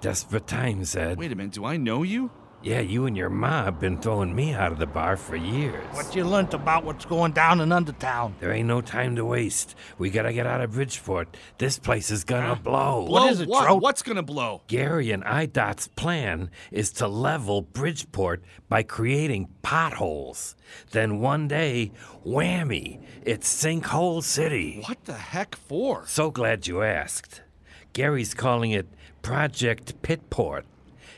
[0.00, 1.18] Desperate times, Ed.
[1.18, 1.52] Wait a minute.
[1.52, 2.30] Do I know you?
[2.62, 5.82] Yeah, you and your ma have been throwing me out of the bar for years.
[5.92, 8.34] What you learnt about what's going down in Undertown?
[8.38, 9.74] There ain't no time to waste.
[9.96, 11.36] We gotta get out of Bridgeport.
[11.56, 13.06] This place is gonna blow.
[13.06, 13.64] Blow is it, what?
[13.64, 13.80] Trout?
[13.80, 14.60] What's gonna blow?
[14.66, 20.54] Gary and IDOT's plan is to level Bridgeport by creating potholes.
[20.90, 21.92] Then one day,
[22.26, 24.82] whammy, it's Sinkhole City.
[24.86, 26.06] What the heck for?
[26.06, 27.40] So glad you asked.
[27.94, 28.86] Gary's calling it
[29.22, 30.64] Project Pitport.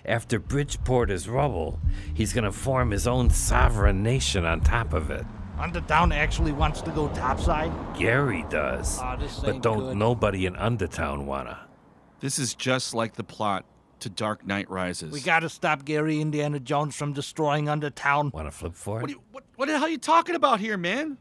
[0.04, 1.78] After Bridgeport is rubble,
[2.12, 5.24] he's gonna form his own sovereign nation on top of it.
[5.58, 7.70] Undertown actually wants to go topside?
[7.96, 8.98] Gary does.
[8.98, 9.96] Aw, this but don't good.
[9.96, 11.68] nobody in Undertown wanna.
[12.20, 13.64] This is just like the plot
[14.00, 15.12] to Dark Knight Rises.
[15.12, 18.32] We got to stop Gary Indiana Jones from destroying Undertown.
[18.32, 19.02] Wanna flip for it?
[19.02, 21.18] What, do you, what, what the hell are you talking about here, man?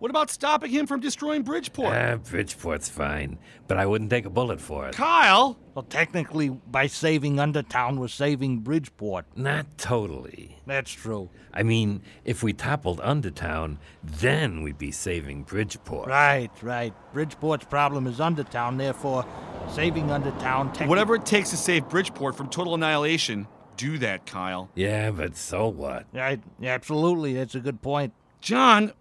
[0.00, 1.94] What about stopping him from destroying Bridgeport?
[1.94, 4.94] Ah, Bridgeport's fine, but I wouldn't take a bullet for it.
[4.94, 5.58] Kyle!
[5.74, 9.26] Well, technically, by saving Undertown, we're saving Bridgeport.
[9.36, 10.56] Not totally.
[10.66, 11.28] That's true.
[11.52, 16.08] I mean, if we toppled Undertown, then we'd be saving Bridgeport.
[16.08, 16.94] Right, right.
[17.12, 19.26] Bridgeport's problem is Undertown, therefore,
[19.70, 20.74] saving Undertown.
[20.74, 24.70] Techni- Whatever it takes to save Bridgeport from total annihilation, do that, Kyle.
[24.74, 26.06] Yeah, but so what?
[26.14, 27.34] Right, yeah, absolutely.
[27.34, 28.14] That's a good point.
[28.40, 28.92] John,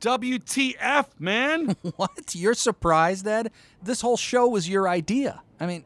[0.00, 1.76] WTF, man?
[1.96, 2.34] What?
[2.34, 3.50] You're surprised, Ed?
[3.82, 5.42] This whole show was your idea.
[5.58, 5.84] I mean,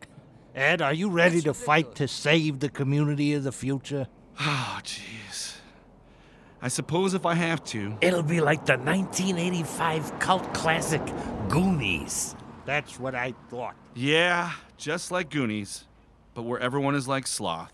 [0.54, 4.06] Ed, are you ready to fight to save the community of the future?
[4.40, 5.56] oh, jeez.
[6.62, 7.96] I suppose if I have to.
[8.00, 11.02] It'll be like the 1985 cult classic
[11.48, 12.34] Goonies.
[12.64, 13.74] That's what I thought.
[13.94, 15.84] Yeah, just like Goonies,
[16.34, 17.72] but where everyone is like Sloth.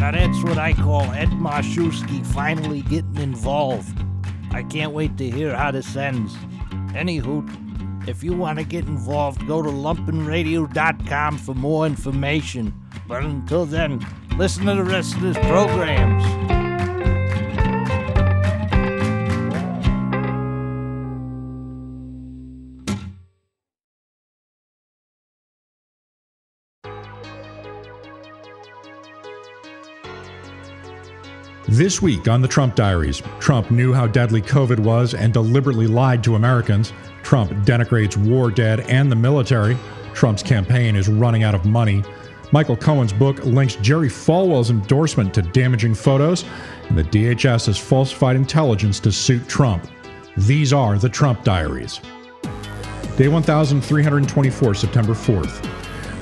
[0.00, 4.03] Now that's what I call Ed Marszewski finally getting involved.
[4.54, 6.32] I can't wait to hear how this ends.
[6.94, 12.72] Anywho, if you want to get involved, go to lumpenradio.com for more information.
[13.08, 14.06] But until then,
[14.38, 16.63] listen to the rest of this programs.
[31.68, 36.22] This week on the Trump Diaries, Trump knew how deadly COVID was and deliberately lied
[36.24, 36.92] to Americans.
[37.22, 39.78] Trump denigrates war dead and the military.
[40.12, 42.04] Trump's campaign is running out of money.
[42.52, 46.44] Michael Cohen's book links Jerry Falwell's endorsement to damaging photos,
[46.90, 49.88] and the DHS has falsified intelligence to suit Trump.
[50.36, 51.98] These are the Trump Diaries.
[53.16, 55.66] Day 1324, September 4th.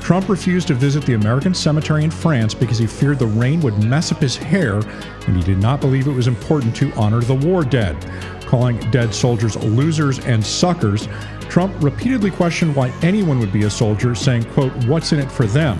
[0.03, 3.85] Trump refused to visit the American cemetery in France because he feared the rain would
[3.85, 4.81] mess up his hair,
[5.29, 7.97] and he did not believe it was important to honor the war dead.
[8.45, 11.09] Calling dead soldiers losers and suckers,
[11.49, 15.47] Trump repeatedly questioned why anyone would be a soldier, saying, quote, what's in it for
[15.47, 15.79] them?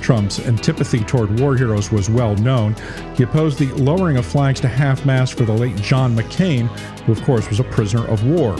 [0.00, 2.76] Trump's antipathy toward war heroes was well known.
[3.16, 6.68] He opposed the lowering of flags to half mast for the late John McCain,
[7.00, 8.56] who, of course, was a prisoner of war.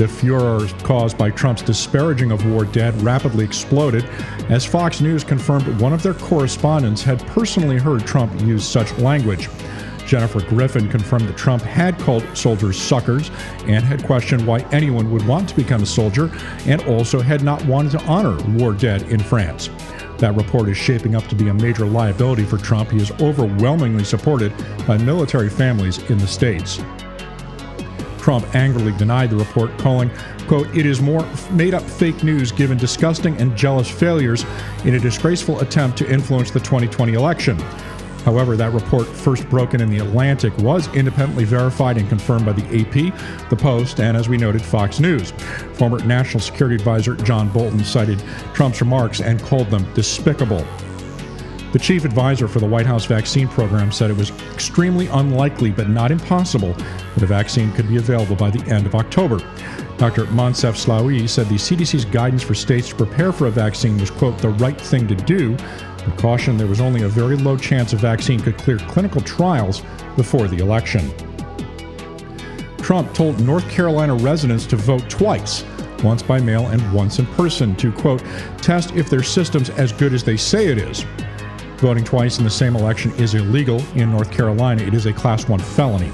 [0.00, 4.06] The furor caused by Trump's disparaging of war dead rapidly exploded
[4.48, 9.50] as Fox News confirmed one of their correspondents had personally heard Trump use such language.
[10.06, 13.30] Jennifer Griffin confirmed that Trump had called soldiers suckers
[13.66, 16.30] and had questioned why anyone would want to become a soldier
[16.64, 19.68] and also had not wanted to honor war dead in France.
[20.16, 22.90] That report is shaping up to be a major liability for Trump.
[22.90, 24.54] He is overwhelmingly supported
[24.86, 26.80] by military families in the states.
[28.20, 30.10] Trump angrily denied the report, calling,
[30.46, 34.44] quote, it is more made up fake news given disgusting and jealous failures
[34.84, 37.58] in a disgraceful attempt to influence the 2020 election.
[38.24, 42.80] However, that report, first broken in The Atlantic, was independently verified and confirmed by the
[42.80, 45.30] AP, The Post, and as we noted, Fox News.
[45.74, 50.66] Former National Security Advisor John Bolton cited Trump's remarks and called them despicable.
[51.72, 55.88] The chief advisor for the White House vaccine program said it was extremely unlikely but
[55.88, 59.38] not impossible that a vaccine could be available by the end of October.
[59.96, 60.24] Dr.
[60.26, 64.36] Moncef Slaoui said the CDC's guidance for states to prepare for a vaccine was, quote,
[64.38, 67.96] the right thing to do, but cautioned there was only a very low chance a
[67.96, 69.82] vaccine could clear clinical trials
[70.16, 71.08] before the election.
[72.78, 75.62] Trump told North Carolina residents to vote twice,
[76.02, 78.24] once by mail and once in person, to, quote,
[78.56, 81.04] test if their system's as good as they say it is.
[81.80, 84.82] Voting twice in the same election is illegal in North Carolina.
[84.82, 86.12] It is a Class 1 felony.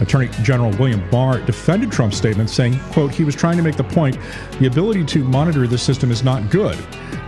[0.00, 3.84] Attorney General William Barr defended Trump's statement, saying, quote, he was trying to make the
[3.84, 4.18] point
[4.58, 6.74] the ability to monitor the system is not good.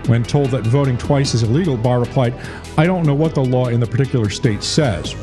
[0.09, 2.35] When told that voting twice is illegal, Barr replied,
[2.77, 5.15] I don't know what the law in the particular state says.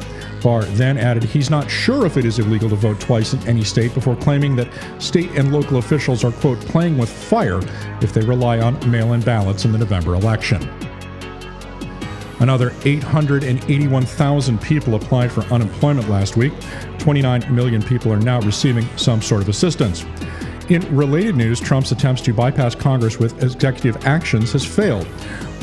[0.42, 3.66] Barr then added he's not sure if it is illegal to vote twice in any
[3.66, 4.70] state before claiming that
[5.02, 7.60] state and local officials are, quote, playing with fire
[8.02, 10.62] if they rely on mail in ballots in the November election.
[12.44, 16.52] Another 881,000 people applied for unemployment last week.
[17.00, 20.04] 29 million people are now receiving some sort of assistance.
[20.68, 25.08] In related news, Trump's attempts to bypass Congress with executive actions has failed.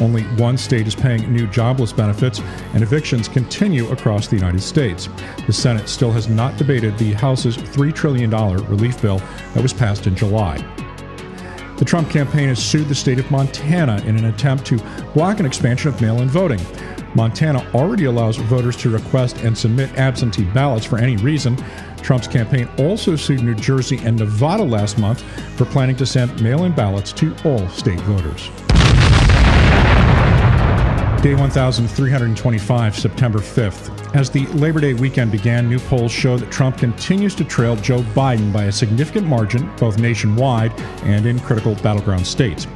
[0.00, 2.40] Only one state is paying new jobless benefits,
[2.72, 5.10] and evictions continue across the United States.
[5.46, 9.18] The Senate still has not debated the House's $3 trillion relief bill
[9.52, 10.56] that was passed in July.
[11.80, 14.76] The Trump campaign has sued the state of Montana in an attempt to
[15.14, 16.60] block an expansion of mail in voting.
[17.14, 21.56] Montana already allows voters to request and submit absentee ballots for any reason.
[22.02, 25.22] Trump's campaign also sued New Jersey and Nevada last month
[25.56, 28.48] for planning to send mail in ballots to all state voters.
[31.22, 33.99] Day 1325, September 5th.
[34.12, 38.00] As the Labor Day weekend began, new polls show that Trump continues to trail Joe
[38.00, 40.72] Biden by a significant margin, both nationwide
[41.04, 42.66] and in critical battleground states.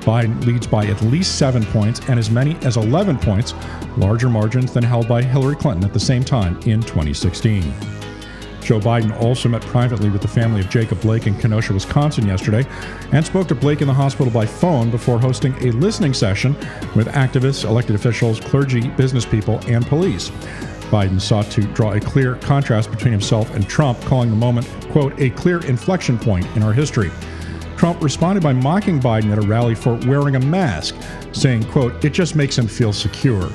[0.00, 3.54] Biden leads by at least seven points and as many as 11 points,
[3.96, 7.74] larger margins than held by Hillary Clinton at the same time in 2016.
[8.64, 12.64] Joe Biden also met privately with the family of Jacob Blake in Kenosha, Wisconsin yesterday,
[13.12, 16.54] and spoke to Blake in the hospital by phone before hosting a listening session
[16.94, 20.30] with activists, elected officials, clergy, business people, and police.
[20.84, 25.18] Biden sought to draw a clear contrast between himself and Trump, calling the moment, quote,
[25.20, 27.10] a clear inflection point in our history.
[27.76, 30.96] Trump responded by mocking Biden at a rally for wearing a mask,
[31.32, 33.48] saying, quote, it just makes him feel secure.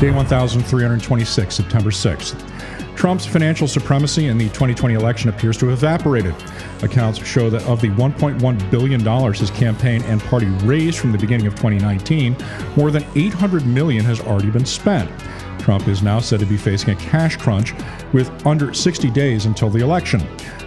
[0.00, 2.51] Day 1326, September 6th.
[2.96, 6.34] Trump's financial supremacy in the 2020 election appears to have evaporated.
[6.82, 11.46] Accounts show that of the $1.1 billion his campaign and party raised from the beginning
[11.46, 12.36] of 2019,
[12.76, 15.10] more than 800 million has already been spent.
[15.58, 17.72] Trump is now said to be facing a cash crunch
[18.12, 20.20] with under 60 days until the election.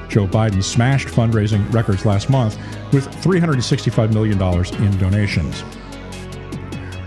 [0.08, 2.58] Joe Biden smashed fundraising records last month
[2.94, 4.42] with $365 million
[4.84, 5.64] in donations.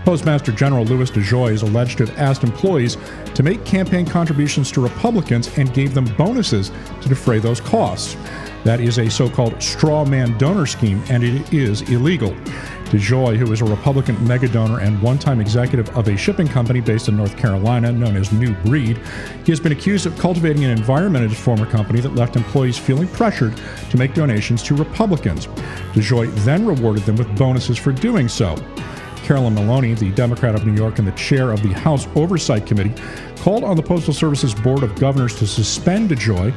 [0.05, 2.97] Postmaster General Louis DeJoy is alleged to have asked employees
[3.35, 8.15] to make campaign contributions to Republicans and gave them bonuses to defray those costs.
[8.63, 12.35] That is a so called straw man donor scheme, and it is illegal.
[12.89, 17.07] DeJoy, who is a Republican megadonor and one time executive of a shipping company based
[17.07, 18.99] in North Carolina known as New Breed,
[19.45, 22.79] he has been accused of cultivating an environment at his former company that left employees
[22.79, 23.53] feeling pressured
[23.91, 25.45] to make donations to Republicans.
[25.93, 28.55] DeJoy then rewarded them with bonuses for doing so.
[29.29, 32.99] Carolyn Maloney, the Democrat of New York and the chair of the House Oversight Committee,
[33.35, 36.51] called on the Postal Service's Board of Governors to suspend DeJoy.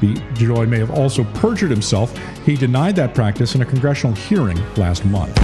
[0.00, 2.14] The DeJoy may have also perjured himself.
[2.44, 5.34] He denied that practice in a congressional hearing last month.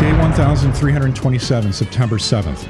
[0.00, 2.68] Day 1327, September 7th.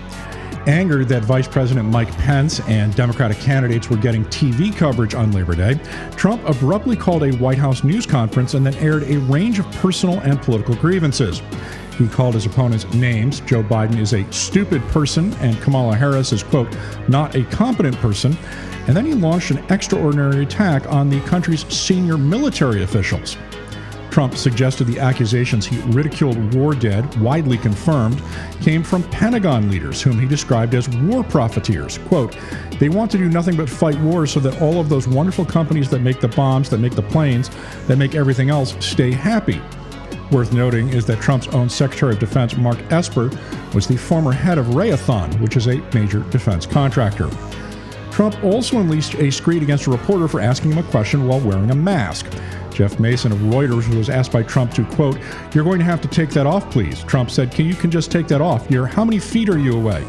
[0.66, 5.54] Angered that Vice President Mike Pence and Democratic candidates were getting TV coverage on Labor
[5.54, 5.78] Day,
[6.16, 10.20] Trump abruptly called a White House news conference and then aired a range of personal
[10.20, 11.42] and political grievances.
[11.98, 13.40] He called his opponents names.
[13.40, 16.74] Joe Biden is a stupid person, and Kamala Harris is, quote,
[17.08, 18.36] not a competent person.
[18.86, 23.36] And then he launched an extraordinary attack on the country's senior military officials.
[24.10, 28.22] Trump suggested the accusations he ridiculed war dead, widely confirmed,
[28.60, 31.98] came from Pentagon leaders, whom he described as war profiteers.
[31.98, 32.36] Quote,
[32.78, 35.90] they want to do nothing but fight wars so that all of those wonderful companies
[35.90, 37.50] that make the bombs, that make the planes,
[37.88, 39.60] that make everything else stay happy.
[40.30, 43.30] Worth noting is that Trump's own Secretary of Defense, Mark Esper,
[43.74, 47.28] was the former head of Raytheon, which is a major defense contractor.
[48.10, 51.70] Trump also unleashed a screed against a reporter for asking him a question while wearing
[51.70, 52.26] a mask.
[52.72, 55.18] Jeff Mason of Reuters was asked by Trump to, quote,
[55.52, 57.02] You're going to have to take that off, please.
[57.04, 58.70] Trump said, Can you can just take that off?
[58.70, 60.06] You're how many feet are you away?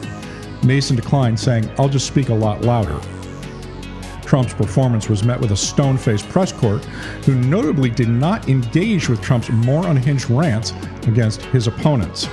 [0.64, 3.00] Mason declined, saying, I'll just speak a lot louder.
[4.26, 6.84] Trump's performance was met with a stone faced press court,
[7.26, 10.74] who notably did not engage with Trump's more unhinged rants
[11.08, 12.28] against his opponents.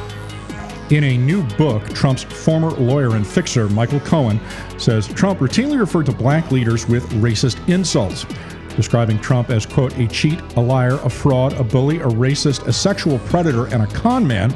[0.90, 4.40] In a new book, Trump's former lawyer and fixer, Michael Cohen,
[4.78, 8.26] says Trump routinely referred to black leaders with racist insults,
[8.76, 12.72] describing Trump as, quote, a cheat, a liar, a fraud, a bully, a racist, a
[12.72, 14.54] sexual predator, and a con man.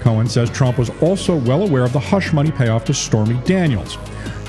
[0.00, 3.96] Cohen says Trump was also well aware of the hush money payoff to Stormy Daniels.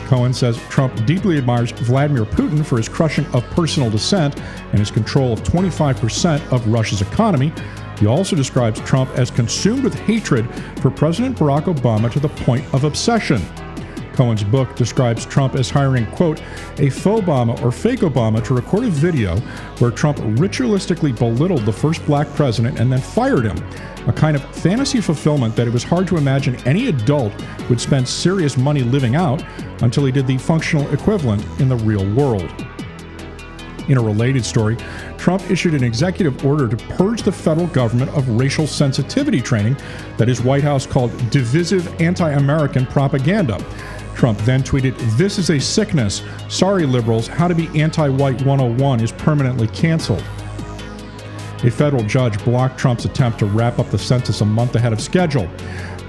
[0.10, 4.36] Cohen says Trump deeply admires Vladimir Putin for his crushing of personal dissent
[4.72, 7.54] and his control of 25% of Russia's economy.
[8.00, 10.50] He also describes Trump as consumed with hatred
[10.82, 13.40] for President Barack Obama to the point of obsession.
[14.20, 16.42] Cohen's book describes Trump as hiring, quote,
[16.78, 19.38] a faux Obama or fake Obama to record a video
[19.78, 23.58] where Trump ritualistically belittled the first black president and then fired him,
[24.10, 27.32] a kind of fantasy fulfillment that it was hard to imagine any adult
[27.70, 29.42] would spend serious money living out
[29.84, 32.54] until he did the functional equivalent in the real world.
[33.88, 34.76] In a related story,
[35.18, 39.78] Trump issued an executive order to purge the federal government of racial sensitivity training
[40.18, 43.58] that his White House called divisive anti American propaganda.
[44.20, 46.24] Trump then tweeted, This is a sickness.
[46.50, 50.22] Sorry, liberals, how to be anti white 101 is permanently canceled.
[51.64, 55.00] A federal judge blocked Trump's attempt to wrap up the census a month ahead of
[55.00, 55.50] schedule.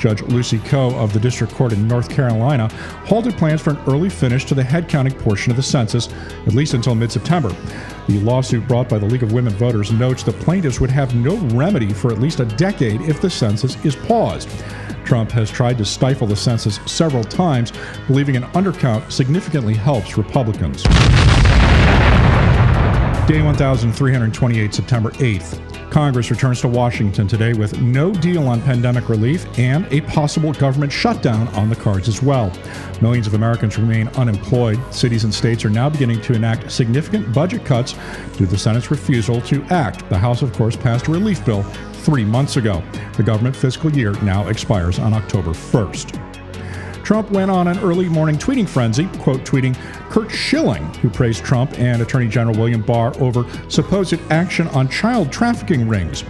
[0.01, 2.67] Judge Lucy Koh of the District Court in North Carolina
[3.07, 6.09] halted plans for an early finish to the headcounting portion of the census,
[6.49, 7.55] at least until mid September.
[8.09, 11.37] The lawsuit brought by the League of Women Voters notes the plaintiffs would have no
[11.57, 14.49] remedy for at least a decade if the census is paused.
[15.11, 17.73] Trump has tried to stifle the census several times,
[18.07, 20.85] believing an undercount significantly helps Republicans.
[23.27, 25.70] Day 1328, September 8th.
[25.91, 30.93] Congress returns to Washington today with no deal on pandemic relief and a possible government
[30.93, 32.53] shutdown on the cards as well.
[33.01, 34.79] Millions of Americans remain unemployed.
[34.95, 37.95] Cities and states are now beginning to enact significant budget cuts
[38.37, 40.09] due to the Senate's refusal to act.
[40.09, 41.65] The House, of course, passed a relief bill
[42.05, 42.83] three months ago.
[43.17, 46.30] The government fiscal year now expires on October 1st.
[47.11, 49.77] Trump went on an early morning tweeting frenzy, quote tweeting
[50.11, 55.33] Curt Schilling, who praised Trump and Attorney General William Barr over supposed action on child
[55.33, 56.23] trafficking rings.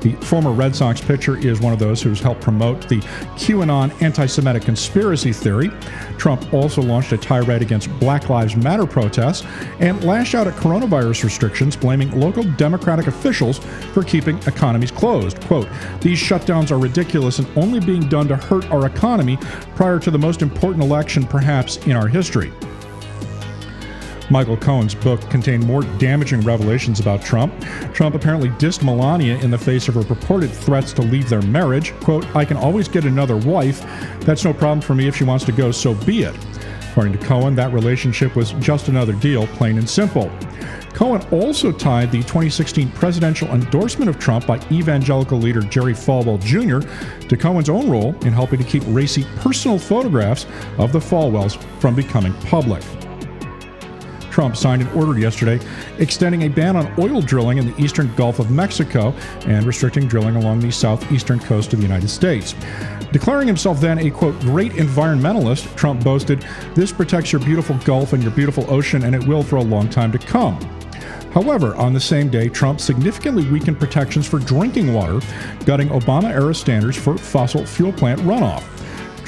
[0.00, 2.98] The former Red Sox pitcher is one of those who's helped promote the
[3.36, 5.70] QAnon anti Semitic conspiracy theory.
[6.18, 9.44] Trump also launched a tirade against Black Lives Matter protests
[9.80, 13.58] and lashed out at coronavirus restrictions, blaming local Democratic officials
[13.92, 15.40] for keeping economies closed.
[15.42, 15.68] Quote,
[16.00, 19.36] These shutdowns are ridiculous and only being done to hurt our economy
[19.74, 22.52] prior to the most important election, perhaps, in our history.
[24.30, 27.52] Michael Cohen's book contained more damaging revelations about Trump.
[27.94, 31.94] Trump apparently dissed Melania in the face of her purported threats to leave their marriage.
[32.00, 33.80] Quote, I can always get another wife.
[34.20, 36.36] That's no problem for me if she wants to go, so be it.
[36.90, 40.30] According to Cohen, that relationship was just another deal, plain and simple.
[40.92, 46.80] Cohen also tied the 2016 presidential endorsement of Trump by evangelical leader Jerry Falwell Jr.
[47.28, 51.94] to Cohen's own role in helping to keep racy personal photographs of the Falwells from
[51.94, 52.82] becoming public.
[54.38, 55.58] Trump signed an order yesterday
[55.98, 59.12] extending a ban on oil drilling in the eastern Gulf of Mexico
[59.46, 62.54] and restricting drilling along the southeastern coast of the United States.
[63.10, 68.22] Declaring himself then a quote, great environmentalist, Trump boasted, This protects your beautiful Gulf and
[68.22, 70.56] your beautiful ocean, and it will for a long time to come.
[71.32, 75.18] However, on the same day, Trump significantly weakened protections for drinking water,
[75.64, 78.62] gutting Obama era standards for fossil fuel plant runoff.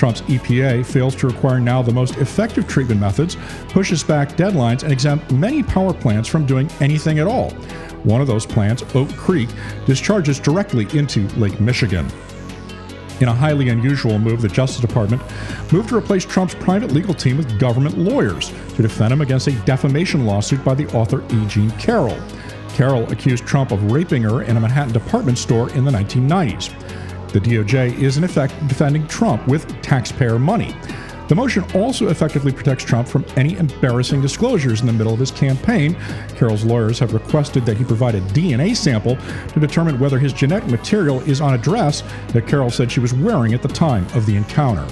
[0.01, 3.37] Trump's EPA fails to require now the most effective treatment methods,
[3.69, 7.51] pushes back deadlines, and exempts many power plants from doing anything at all.
[8.05, 9.51] One of those plants, Oak Creek,
[9.85, 12.09] discharges directly into Lake Michigan.
[13.21, 15.21] In a highly unusual move, the Justice Department
[15.71, 19.53] moved to replace Trump's private legal team with government lawyers to defend him against a
[19.67, 21.47] defamation lawsuit by the author E.
[21.47, 22.19] Jean Carroll.
[22.71, 26.75] Carroll accused Trump of raping her in a Manhattan department store in the 1990s.
[27.33, 30.75] The DOJ is in effect defending Trump with taxpayer money.
[31.29, 35.31] The motion also effectively protects Trump from any embarrassing disclosures in the middle of his
[35.31, 35.97] campaign.
[36.35, 39.17] Carroll's lawyers have requested that he provide a DNA sample
[39.53, 42.03] to determine whether his genetic material is on a dress
[42.33, 44.85] that Carroll said she was wearing at the time of the encounter.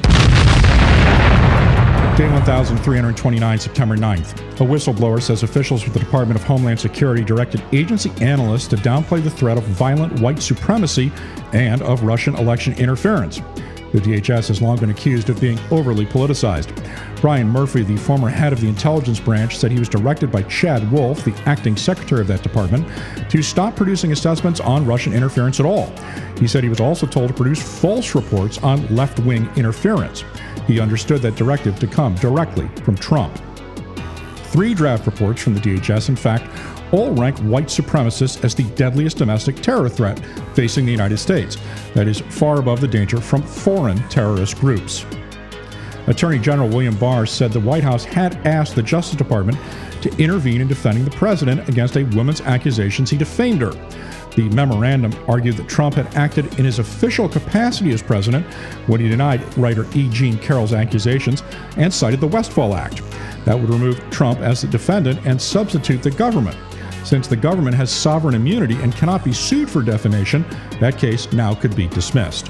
[2.18, 4.40] Day 1329, September 9th.
[4.60, 9.22] A whistleblower says officials with the Department of Homeland Security directed agency analysts to downplay
[9.22, 11.12] the threat of violent white supremacy
[11.52, 13.36] and of Russian election interference.
[13.92, 16.74] The DHS has long been accused of being overly politicized.
[17.20, 20.90] Brian Murphy, the former head of the intelligence branch, said he was directed by Chad
[20.90, 22.84] Wolf, the acting secretary of that department,
[23.30, 25.92] to stop producing assessments on Russian interference at all.
[26.38, 30.24] He said he was also told to produce false reports on left wing interference.
[30.68, 33.36] He understood that directive to come directly from Trump.
[34.50, 36.48] Three draft reports from the DHS, in fact,
[36.92, 40.20] all rank white supremacists as the deadliest domestic terror threat
[40.54, 41.56] facing the United States.
[41.94, 45.04] That is far above the danger from foreign terrorist groups.
[46.06, 49.58] Attorney General William Barr said the White House had asked the Justice Department
[50.02, 53.72] to intervene in defending the president against a woman's accusations he defamed her.
[54.38, 58.46] The memorandum argued that Trump had acted in his official capacity as president
[58.86, 60.08] when he denied writer E.
[60.10, 61.42] Jean Carroll's accusations
[61.76, 63.02] and cited the Westfall Act.
[63.46, 66.56] That would remove Trump as the defendant and substitute the government.
[67.02, 70.44] Since the government has sovereign immunity and cannot be sued for defamation,
[70.78, 72.48] that case now could be dismissed.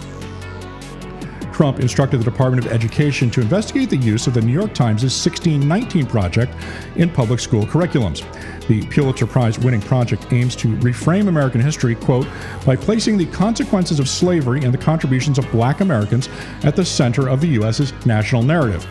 [1.58, 5.02] Trump instructed the Department of Education to investigate the use of the New York Times'
[5.02, 6.54] 1619 Project
[6.94, 8.22] in public school curriculums.
[8.68, 12.28] The Pulitzer Prize winning project aims to reframe American history, quote,
[12.64, 16.28] by placing the consequences of slavery and the contributions of black Americans
[16.62, 18.86] at the center of the U.S.'s national narrative.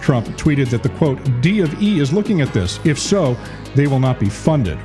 [0.00, 2.78] Trump tweeted that the quote, D of E is looking at this.
[2.84, 3.36] If so,
[3.74, 4.78] they will not be funded.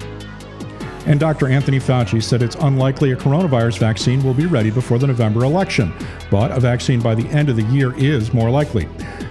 [1.07, 1.47] And Dr.
[1.47, 5.93] Anthony Fauci said it's unlikely a coronavirus vaccine will be ready before the November election,
[6.29, 8.89] but a vaccine by the end of the year is more likely.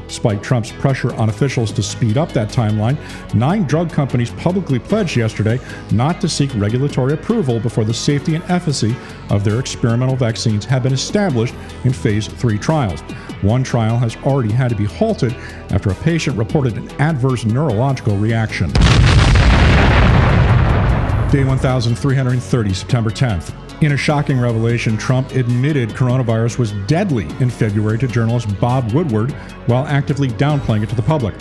[0.09, 2.97] Despite Trump's pressure on officials to speed up that timeline,
[3.35, 5.61] nine drug companies publicly pledged yesterday
[5.91, 8.97] not to seek regulatory approval before the safety and efficacy
[9.29, 11.55] of their experimental vaccines have been established
[11.85, 13.03] in phase three trials.
[13.43, 15.35] One trial has already had to be halted
[15.71, 18.73] after a patient reported an adverse neurological reaction.
[21.37, 23.83] Day 1330, September 10th.
[23.83, 29.33] In a shocking revelation, Trump admitted coronavirus was deadly in February to journalist Bob Woodward
[29.67, 31.35] while actively downplaying it to the public.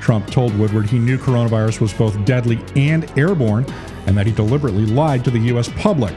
[0.00, 3.66] Trump told Woodward he knew coronavirus was both deadly and airborne
[4.06, 5.68] and that he deliberately lied to the U.S.
[5.76, 6.14] public.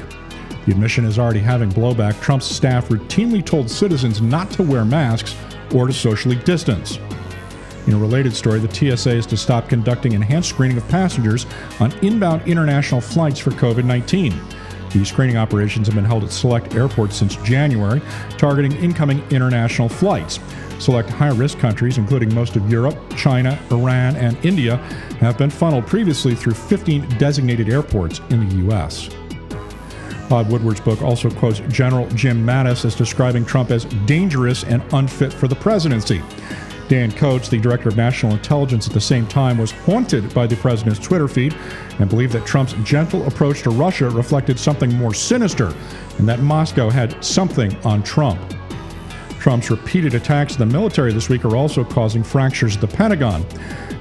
[0.65, 2.21] The admission is already having blowback.
[2.21, 5.35] Trump's staff routinely told citizens not to wear masks
[5.75, 6.97] or to socially distance.
[7.87, 11.45] In a related story, the TSA is to stop conducting enhanced screening of passengers
[11.79, 14.37] on inbound international flights for COVID 19.
[14.91, 18.01] These screening operations have been held at select airports since January,
[18.37, 20.39] targeting incoming international flights.
[20.79, 24.77] Select high risk countries, including most of Europe, China, Iran, and India,
[25.19, 29.09] have been funneled previously through 15 designated airports in the U.S.
[30.29, 35.31] Bob Woodward's book also quotes General Jim Mattis as describing Trump as dangerous and unfit
[35.31, 36.21] for the presidency.
[36.87, 40.55] Dan Coats, the director of national intelligence at the same time, was haunted by the
[40.55, 41.53] president's Twitter feed
[41.99, 45.73] and believed that Trump's gentle approach to Russia reflected something more sinister
[46.17, 48.39] and that Moscow had something on Trump.
[49.39, 53.45] Trump's repeated attacks on the military this week are also causing fractures at the Pentagon.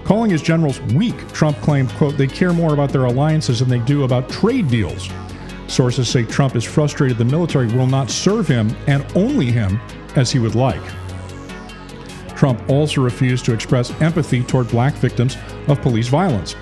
[0.04, 3.80] Calling his generals weak, Trump claimed, quote, they care more about their alliances than they
[3.80, 5.08] do about trade deals.
[5.66, 9.80] Sources say Trump is frustrated the military will not serve him and only him
[10.14, 10.82] as he would like.
[12.36, 15.36] Trump also refused to express empathy toward black victims
[15.68, 16.52] of police violence.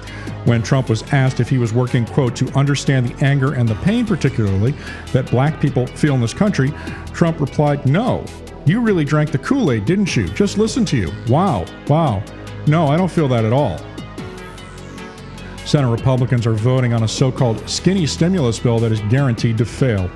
[0.44, 3.74] When Trump was asked if he was working, quote, to understand the anger and the
[3.76, 4.74] pain, particularly,
[5.12, 6.72] that black people feel in this country,
[7.12, 8.24] Trump replied, No.
[8.66, 10.26] You really drank the Kool Aid, didn't you?
[10.28, 11.12] Just listen to you.
[11.28, 12.22] Wow, wow.
[12.66, 13.78] No, I don't feel that at all.
[15.64, 19.64] Senate Republicans are voting on a so called skinny stimulus bill that is guaranteed to
[19.64, 20.10] fail.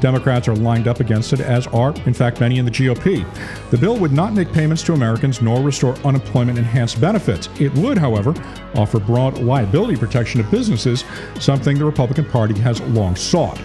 [0.00, 3.24] Democrats are lined up against it, as are, in fact, many in the GOP.
[3.70, 7.48] The bill would not make payments to Americans nor restore unemployment enhanced benefits.
[7.60, 8.34] It would, however,
[8.74, 11.04] offer broad liability protection to businesses,
[11.38, 13.60] something the Republican Party has long sought.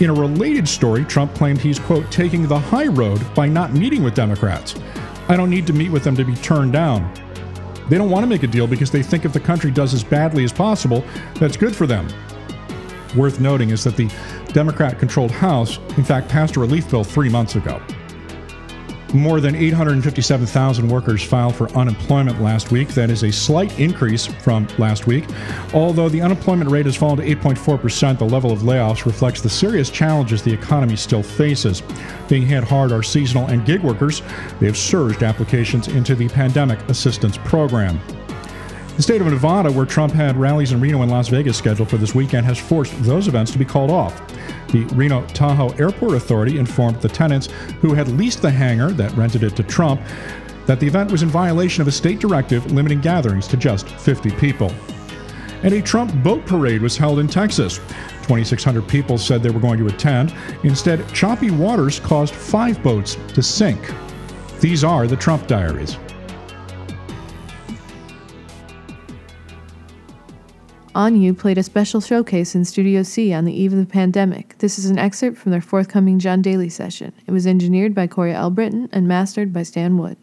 [0.00, 4.02] In a related story, Trump claimed he's, quote, taking the high road by not meeting
[4.02, 4.74] with Democrats.
[5.28, 7.12] I don't need to meet with them to be turned down.
[7.88, 10.04] They don't want to make a deal because they think if the country does as
[10.04, 11.04] badly as possible,
[11.34, 12.08] that's good for them.
[13.16, 14.10] Worth noting is that the
[14.52, 17.80] Democrat controlled House, in fact, passed a relief bill three months ago.
[19.12, 22.88] More than 857,000 workers filed for unemployment last week.
[22.88, 25.24] That is a slight increase from last week.
[25.74, 29.90] Although the unemployment rate has fallen to 8.4%, the level of layoffs reflects the serious
[29.90, 31.82] challenges the economy still faces.
[32.28, 34.22] Being hit hard are seasonal and gig workers.
[34.60, 38.00] They have surged applications into the Pandemic Assistance Program.
[38.96, 41.96] The state of Nevada, where Trump had rallies in Reno and Las Vegas scheduled for
[41.96, 44.20] this weekend, has forced those events to be called off.
[44.68, 47.46] The Reno Tahoe Airport Authority informed the tenants
[47.80, 50.00] who had leased the hangar that rented it to Trump
[50.66, 54.30] that the event was in violation of a state directive limiting gatherings to just 50
[54.32, 54.70] people.
[55.62, 57.78] And a Trump boat parade was held in Texas.
[58.22, 60.34] 2,600 people said they were going to attend.
[60.64, 63.92] Instead, choppy waters caused five boats to sink.
[64.60, 65.96] These are the Trump diaries.
[70.94, 74.58] On You played a special showcase in Studio C on the eve of the pandemic.
[74.58, 77.14] This is an excerpt from their forthcoming John Daly session.
[77.26, 80.18] It was engineered by Corey Elbritton and mastered by Stan Wood.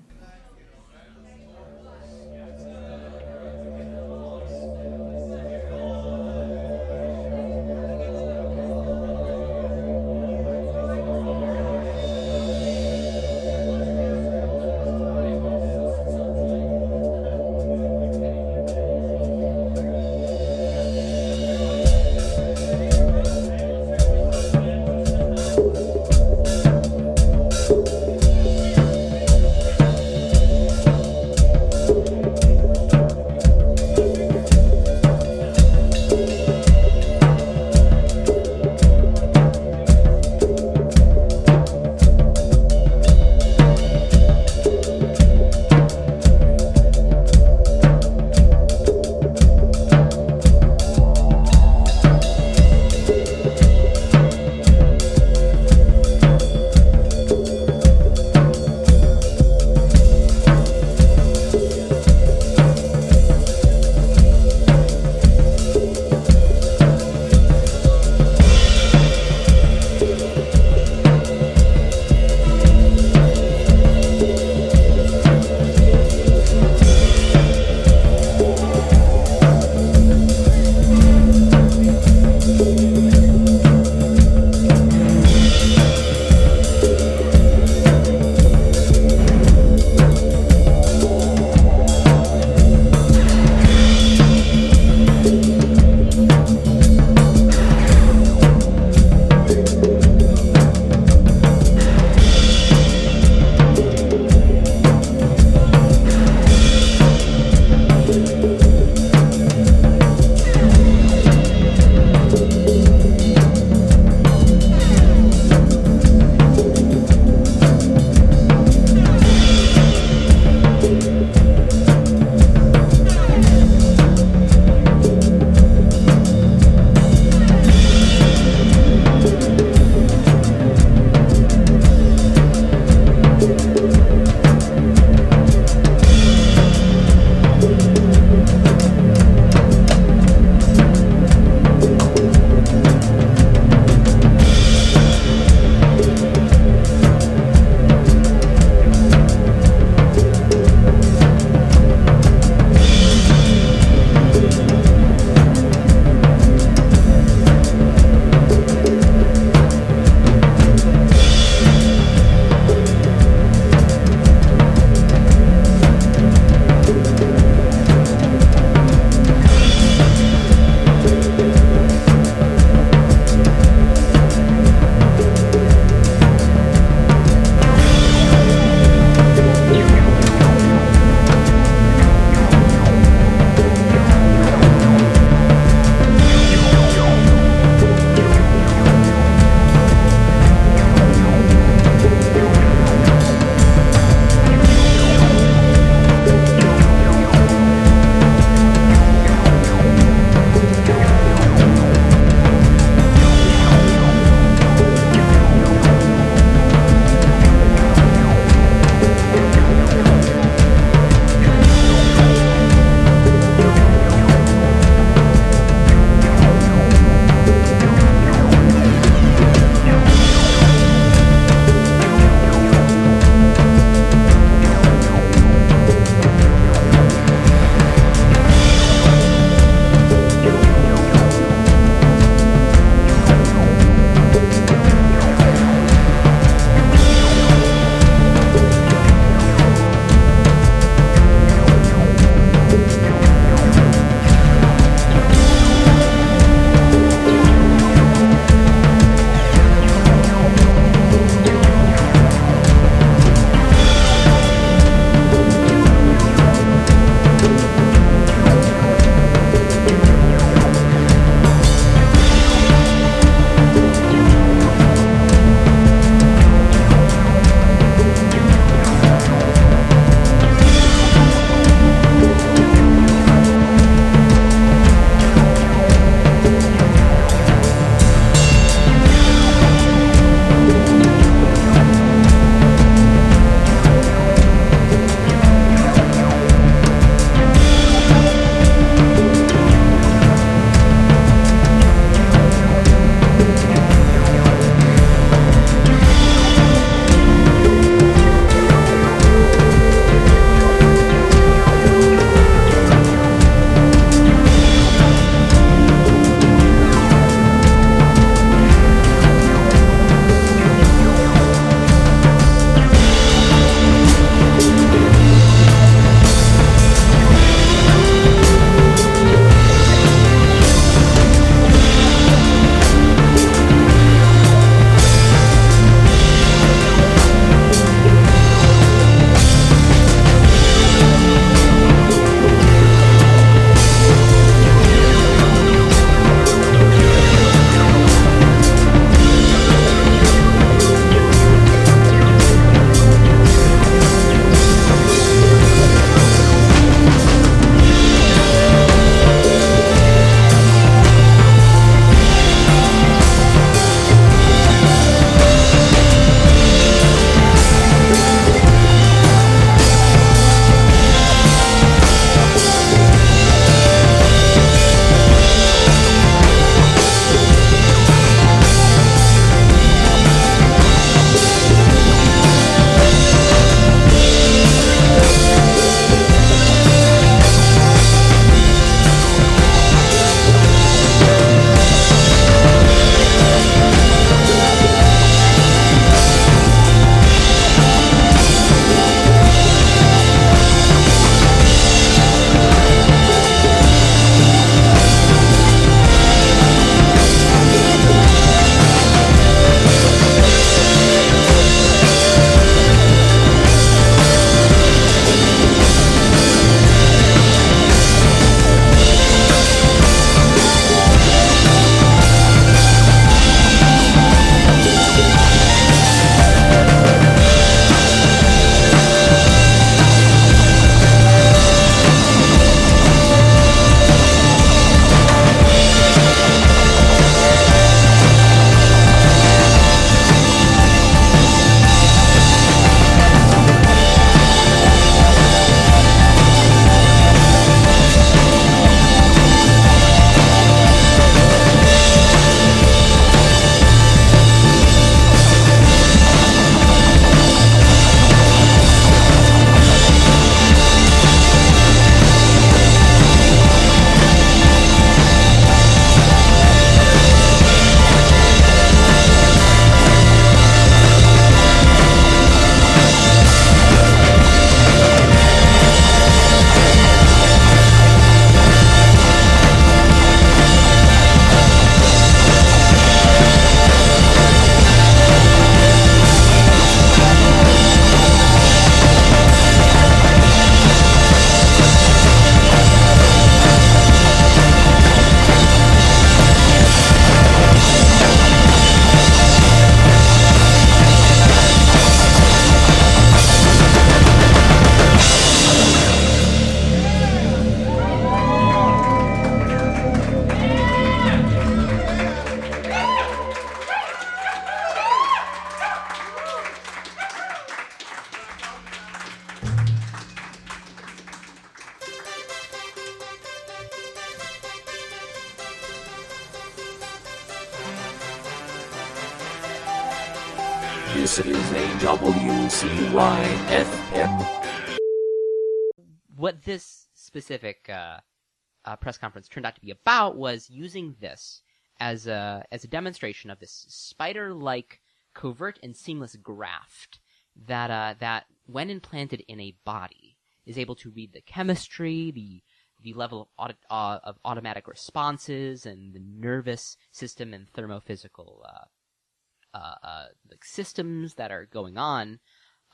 [528.90, 531.62] Uh, press conference turned out to be about was using this
[532.00, 535.00] as a as a demonstration of this spider-like
[535.34, 537.20] covert and seamless graft
[537.68, 542.62] that uh, that when implanted in a body is able to read the chemistry, the
[543.02, 549.96] the level of, uh, of automatic responses, and the nervous system and thermophysical uh, uh,
[550.04, 552.40] uh, like systems that are going on,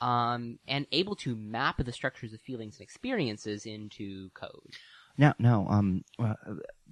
[0.00, 4.74] um, and able to map the structures of feelings and experiences into code.
[5.18, 5.66] Now, no.
[5.68, 6.34] Um, uh,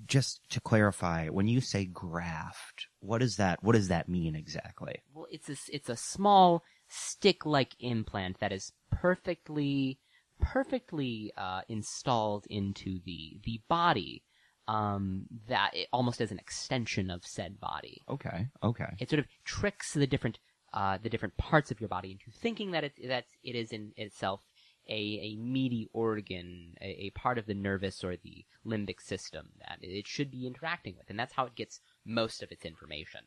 [0.06, 3.62] just to clarify, when you say graft, what is that?
[3.62, 5.02] What does that mean exactly?
[5.12, 9.98] Well, it's a it's a small stick-like implant that is perfectly
[10.40, 14.22] perfectly uh, installed into the the body.
[14.66, 18.00] Um, that it, almost as an extension of said body.
[18.08, 18.48] Okay.
[18.62, 18.94] Okay.
[18.98, 20.38] It sort of tricks the different
[20.72, 23.92] uh, the different parts of your body into thinking that it that it is in
[23.96, 24.40] itself
[24.88, 29.78] a, a meaty organ, a, a, part of the nervous or the limbic system that
[29.80, 33.20] it should be interacting with, and that's how it gets most of its information.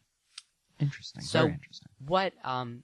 [0.79, 1.23] Interesting.
[1.23, 1.89] So, Very interesting.
[2.05, 2.83] what um,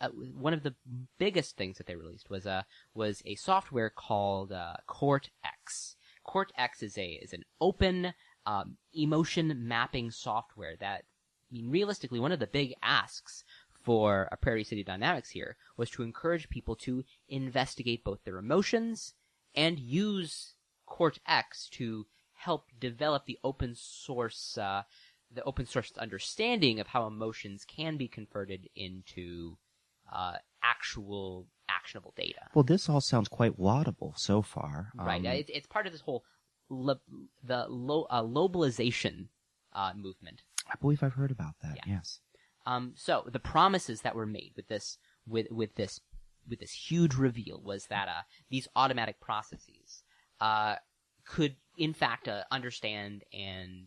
[0.00, 0.74] uh, one of the
[1.18, 2.64] biggest things that they released was a
[2.94, 5.96] was a software called uh, Cortex.
[6.24, 8.14] Cortex is a is an open
[8.46, 11.04] um, emotion mapping software that
[11.50, 13.44] I mean realistically one of the big asks
[13.86, 19.14] for a Prairie City Dynamics here was to encourage people to investigate both their emotions
[19.54, 20.54] and use
[20.86, 24.82] Cortex to help develop the open source uh,
[25.32, 29.56] the open source understanding of how emotions can be converted into
[30.12, 32.42] uh, actual actionable data.
[32.54, 34.92] Well, this all sounds quite laudable so far.
[34.96, 35.20] Right.
[35.20, 36.24] Um, It's, it's part of this whole
[36.68, 37.00] lo-
[37.42, 39.28] the lo- uh, globalization
[39.72, 40.42] uh, movement.
[40.68, 41.76] I believe I've heard about that.
[41.76, 41.94] Yeah.
[41.96, 42.20] Yes.
[42.66, 46.00] Um, so the promises that were made with this with with this
[46.48, 50.02] with this huge reveal was that uh, these automatic processes
[50.40, 50.76] uh,
[51.24, 53.86] could in fact uh, understand and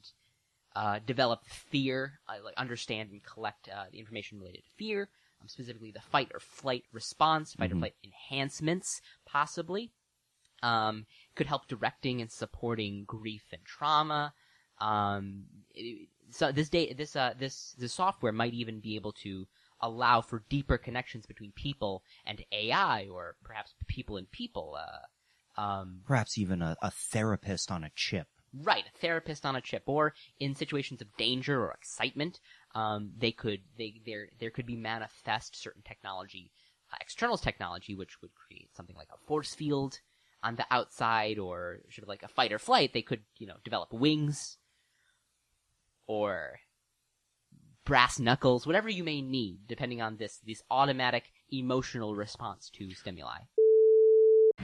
[0.76, 5.10] uh, develop fear, uh, like understand and collect uh, the information related to fear,
[5.42, 7.76] um, specifically the fight or flight response, fight Mhm.
[7.76, 9.92] or flight enhancements, possibly.
[10.62, 11.06] Um,
[11.36, 14.34] could help directing and supporting grief and trauma.
[14.80, 19.48] Um, it- so this day, this uh, this this software might even be able to
[19.82, 24.78] allow for deeper connections between people and AI, or perhaps people and people.
[24.78, 28.28] Uh, um, Perhaps even a, a therapist on a chip.
[28.54, 32.40] Right, a therapist on a chip, or in situations of danger or excitement,
[32.74, 36.52] um, they could they there there could be manifest certain technology,
[36.92, 40.00] uh, externals technology, which would create something like a force field
[40.42, 42.94] on the outside, or sort of like a fight or flight.
[42.94, 44.58] They could you know develop wings,
[46.10, 46.60] or
[47.86, 53.38] brass knuckles, whatever you may need, depending on this this automatic emotional response to stimuli.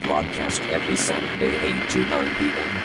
[0.02, 2.82] Broadcast every Saturday, 8 to 9 p.m.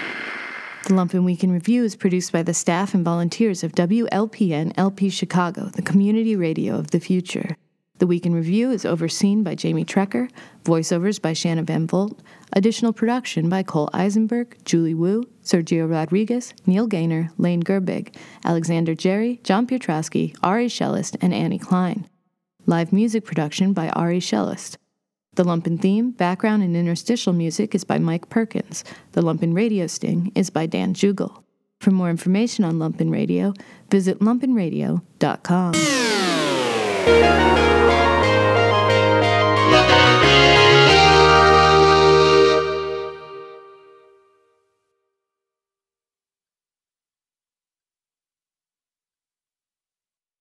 [0.83, 5.09] The Lumpen Week in Review is produced by the staff and volunteers of WLPN LP
[5.09, 7.57] Chicago, the community radio of the future.
[8.01, 10.27] The Week in Review is overseen by Jamie Trecker,
[10.63, 12.19] voiceovers by Shanna Van Volt,
[12.51, 19.39] additional production by Cole Eisenberg, Julie Wu, Sergio Rodriguez, Neil Gaynor, Lane Gerbig, Alexander Jerry,
[19.43, 22.09] John Piotrowski, Ari Shellist, and Annie Klein.
[22.65, 24.77] Live music production by Ari Shellist.
[25.35, 28.83] The Lumpen theme, background, and interstitial music is by Mike Perkins.
[29.11, 31.43] The Lumpen radio sting is by Dan Jugel.
[31.79, 33.53] For more information on Lumpen Radio,
[33.91, 35.73] visit lumpenradio.com.